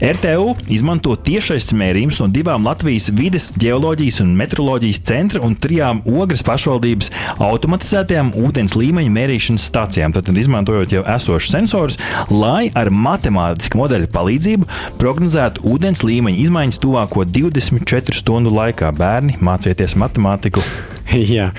RTU 0.00 0.52
izmanto 0.72 1.14
tiešais 1.16 1.70
mērījums 1.76 2.18
no 2.20 2.26
divām 2.32 2.66
Latvijas 2.66 3.08
vides, 3.16 3.48
geoloģijas 3.60 4.20
un 4.24 4.34
meteoroloģijas 4.36 5.00
centra 5.08 5.42
un 5.46 5.56
trijām 5.56 6.02
Ogres 6.10 6.44
pašvaldības 6.46 7.10
automatizētajām 7.46 8.34
ūdens 8.42 8.76
līmeņa 8.76 9.14
mērīšanas 9.14 9.68
stācijām. 9.70 10.16
Tad 10.16 10.28
izmantojot 10.36 10.92
jau 10.98 11.04
esošus 11.16 11.54
sensorus, 11.54 12.00
lai 12.32 12.68
ar 12.76 12.92
matemātisku 12.92 13.80
modeļu 13.80 14.10
palīdzību 14.12 14.68
prognozētu 15.00 15.64
ūdens 15.72 16.04
līmeņa 16.06 16.44
izmaiņas 16.44 16.82
tuvāko 16.84 17.24
24 17.30 18.20
stundu 18.20 18.52
laikā. 18.52 18.92
Bērni 18.96 19.40
mācieties 19.40 19.96
matemātiku! 20.00 20.64
Jā. 21.36 21.50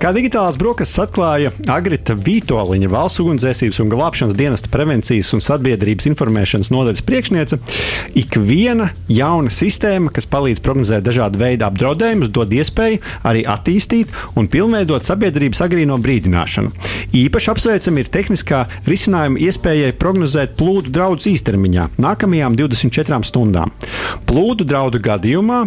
Kā 0.00 0.12
digitālās 0.14 0.56
brokastis 0.60 1.00
atklāja 1.02 1.50
Agrita 1.70 2.14
Vitoļiņa, 2.14 2.90
valsts 2.90 3.20
ugunsdzēsības 3.22 3.80
un 3.82 3.90
glābšanas 3.92 4.36
dienesta 4.38 4.70
prevencijas 4.72 5.32
un 5.34 5.42
sabiedrības 5.44 6.06
informēšanas 6.10 6.70
nodaļas 6.72 7.02
priekšniece, 7.06 7.58
ik 8.20 8.38
viena 8.38 8.90
jauna 9.10 9.50
sistēma, 9.52 10.12
kas 10.14 10.28
palīdz 10.30 10.62
prognozēt 10.64 11.04
dažādu 11.06 11.40
veidu 11.42 11.66
apdraudējumus, 11.66 12.30
dod 12.32 12.54
iespēju 12.54 13.00
arī 13.26 13.42
attīstīt 13.48 14.14
un 14.38 14.48
pilnveidot 14.50 15.06
sabiedrības 15.06 15.64
agrīno 15.66 15.98
brīdināšanu. 16.00 16.70
Īpaši 17.20 17.52
apsveicami 17.52 18.04
ir 18.04 18.12
tehniskā 18.14 18.62
risinājuma 18.86 19.42
iespējai 19.48 19.96
prognozēt 19.98 20.54
plūdu 20.60 20.94
draudus 20.94 21.26
īstermiņā, 21.32 21.90
nākamajām 22.00 22.56
24 22.58 23.20
stundām. 23.26 23.74
Plūdu 24.30 24.64
draudu 24.68 25.02
gadījumā 25.02 25.64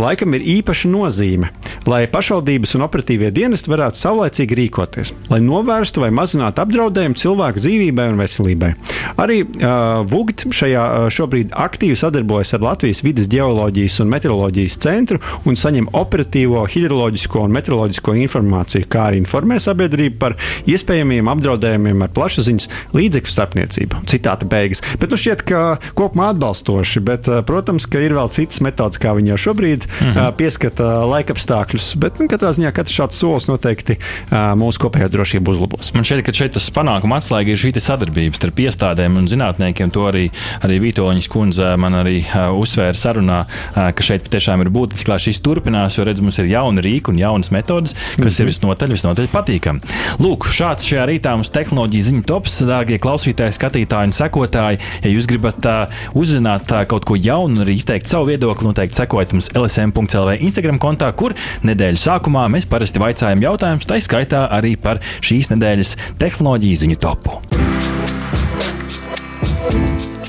laikam 0.00 0.34
ir 0.38 0.46
īpaša 0.56 0.90
nozīme, 0.90 1.52
lai 1.86 2.06
pašvaldības 2.10 2.45
pašvaldības 2.46 2.76
un 2.76 2.84
operatīvie 2.86 3.30
dienesti 3.34 3.70
varētu 3.70 3.98
saulēcīgi 3.98 4.56
rīkoties, 4.60 5.12
lai 5.30 5.40
novērstu 5.42 6.02
vai 6.04 6.10
mazinātu 6.14 6.62
apdraudējumu 6.62 7.18
cilvēku 7.18 7.62
dzīvībai 7.62 8.06
un 8.12 8.20
veselībai. 8.20 8.70
Arī 9.18 9.40
uh, 9.42 10.04
VUGT 10.06 10.46
šajā 10.54 10.84
šobrīd 11.10 11.54
aktīvi 11.56 11.96
sadarbojas 11.98 12.54
ar 12.54 12.62
Latvijas 12.62 13.02
vidas 13.02 13.26
geoloģijas 13.32 13.98
un 14.04 14.12
meteoroloģijas 14.12 14.78
centru 14.78 15.18
un 15.44 15.58
saņem 15.58 15.88
operatīvo 15.96 16.62
hidroloģisko 16.70 17.42
un 17.46 17.56
meteoroloģisko 17.56 18.14
informāciju, 18.22 18.86
kā 18.92 19.08
arī 19.10 19.22
informē 19.24 19.58
sabiedrību 19.62 20.20
par 20.22 20.36
iespējamiem 20.70 21.30
apdraudējumiem 21.32 22.06
ar 22.06 22.14
plašsaziņas 22.14 22.70
līdzekļu 22.94 23.34
starpniecību. 23.34 24.04
Citāta 24.06 24.46
beigas. 24.46 24.84
Bet 25.00 25.10
nu 25.10 25.18
šķiet, 25.18 25.42
ka 25.48 25.64
kopumā 25.98 26.30
atbalstoši, 26.34 27.02
bet, 27.06 27.30
protams, 27.48 27.88
ka 27.90 28.02
ir 28.04 28.14
vēl 28.16 28.30
citas 28.34 28.62
metodas, 28.64 29.00
kā 29.02 29.16
viņi 29.16 29.34
jau 29.34 29.42
šobrīd 29.48 29.86
mm 29.88 30.12
-hmm. 30.12 30.36
pieskata 30.38 30.92
laikapstākļus. 31.10 31.92
Bet, 32.02 32.20
nu, 32.20 32.28
katrā 32.36 32.52
ziņā 32.56 32.72
katrs 32.76 32.96
šāds 32.96 33.20
solis 33.20 33.48
noteikti 33.50 33.98
mūsu 34.30 34.82
kopējo 34.84 35.10
drošību 35.12 35.54
uzlabos. 35.56 35.92
Man 35.96 36.06
šķiet, 36.06 36.22
ka 36.26 36.34
šeit 36.36 36.56
tas 36.56 36.68
panākuma 36.74 37.20
atslēga 37.20 37.52
ir 37.52 37.60
šī 37.60 37.74
sadarbība 37.82 38.38
starp 38.38 38.60
iestādēm 38.66 39.18
un 39.20 39.28
zinātniekiem. 39.30 39.92
To 39.94 40.06
arī, 40.10 40.28
arī 40.64 40.78
Vitoņas 40.84 41.28
kundze 41.32 41.72
man 41.80 41.98
arī 42.02 42.22
uzsvēra 42.56 42.96
sarunā, 42.98 43.42
ka 43.74 44.06
šeit 44.06 44.28
tiešām 44.32 44.64
ir 44.64 44.70
būtiski, 44.74 45.10
lai 45.12 45.18
šis 45.22 45.42
turpinās, 45.44 45.98
jo 45.98 46.06
redz, 46.06 46.22
mums 46.24 46.38
ir 46.42 46.50
jauni 46.50 46.84
rīki 46.84 47.12
un 47.12 47.20
jaunas 47.20 47.52
metodas, 47.54 47.94
kas 47.94 48.18
mm 48.18 48.28
-hmm. 48.28 48.40
ir 48.40 48.50
visnotaļ, 48.50 48.94
visnotaļ 48.96 49.28
patīkami. 49.32 49.80
Lūk, 50.22 50.48
šāds 50.52 50.88
šajā 50.88 51.06
rītā 51.10 51.34
mums 51.36 51.52
tehnoloģija 51.54 52.08
ziņu 52.10 52.22
tops, 52.28 52.62
dārgie 52.68 52.98
klausītāji, 52.98 53.56
skatītāji 53.58 54.10
un 54.10 54.16
sekotāji. 54.16 54.80
Ja 55.04 55.10
jūs 55.10 55.28
gribat 55.28 55.66
uh, 55.66 55.96
uzzināt 56.14 56.72
uh, 56.72 56.84
kaut 56.88 57.04
ko 57.04 57.16
jaunu 57.16 57.60
un 57.60 57.64
arī 57.64 57.76
izteikt 57.76 58.06
savu 58.10 58.30
viedokli, 58.30 58.66
noteikti 58.68 58.96
sekojiet 58.96 59.32
mums 59.32 59.50
LSM.CLV 59.54 60.40
Instagram 60.40 60.78
kontā, 60.82 61.12
kur 61.12 61.34
nedēļas 61.62 62.06
sākumā 62.08 62.25
mēs 62.32 62.66
parasti 62.68 63.02
vaicājam 63.02 63.44
jautājumus, 63.44 63.88
tā 63.88 64.00
skaitā 64.02 64.46
arī 64.52 64.76
par 64.80 65.00
šīs 65.20 65.52
nedēļas 65.54 65.96
tehnoloģiju 66.20 66.82
ziņu 66.84 67.00
topu. 67.02 67.40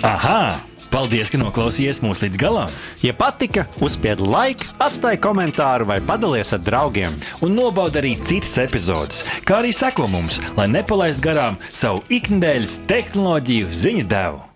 Aha! 0.05 0.67
Paldies, 0.87 1.29
ka 1.29 1.37
noklausījāties 1.37 1.99
mūsu 2.01 2.25
līdz 2.25 2.39
galam! 2.41 2.71
Ja 3.03 3.11
patika, 3.13 3.65
uzspiediet 3.83 4.23
laiku, 4.23 4.69
atstājiet 4.81 5.21
komentāru 5.21 5.85
vai 5.89 5.99
padalieties 6.01 6.55
ar 6.55 6.63
draugiem. 6.63 7.19
Un 7.43 7.53
nobaudiet 7.59 8.01
arī 8.01 8.15
citas 8.17 8.55
epizodes, 8.63 9.21
kā 9.45 9.59
arī 9.61 9.75
sekot 9.75 10.09
mums, 10.09 10.39
lai 10.57 10.69
nepalaistu 10.71 11.27
garām 11.27 11.59
savu 11.69 12.05
ikdienas 12.09 12.79
tehnoloģiju 12.89 13.73
ziņu 13.83 14.07
devumu. 14.09 14.46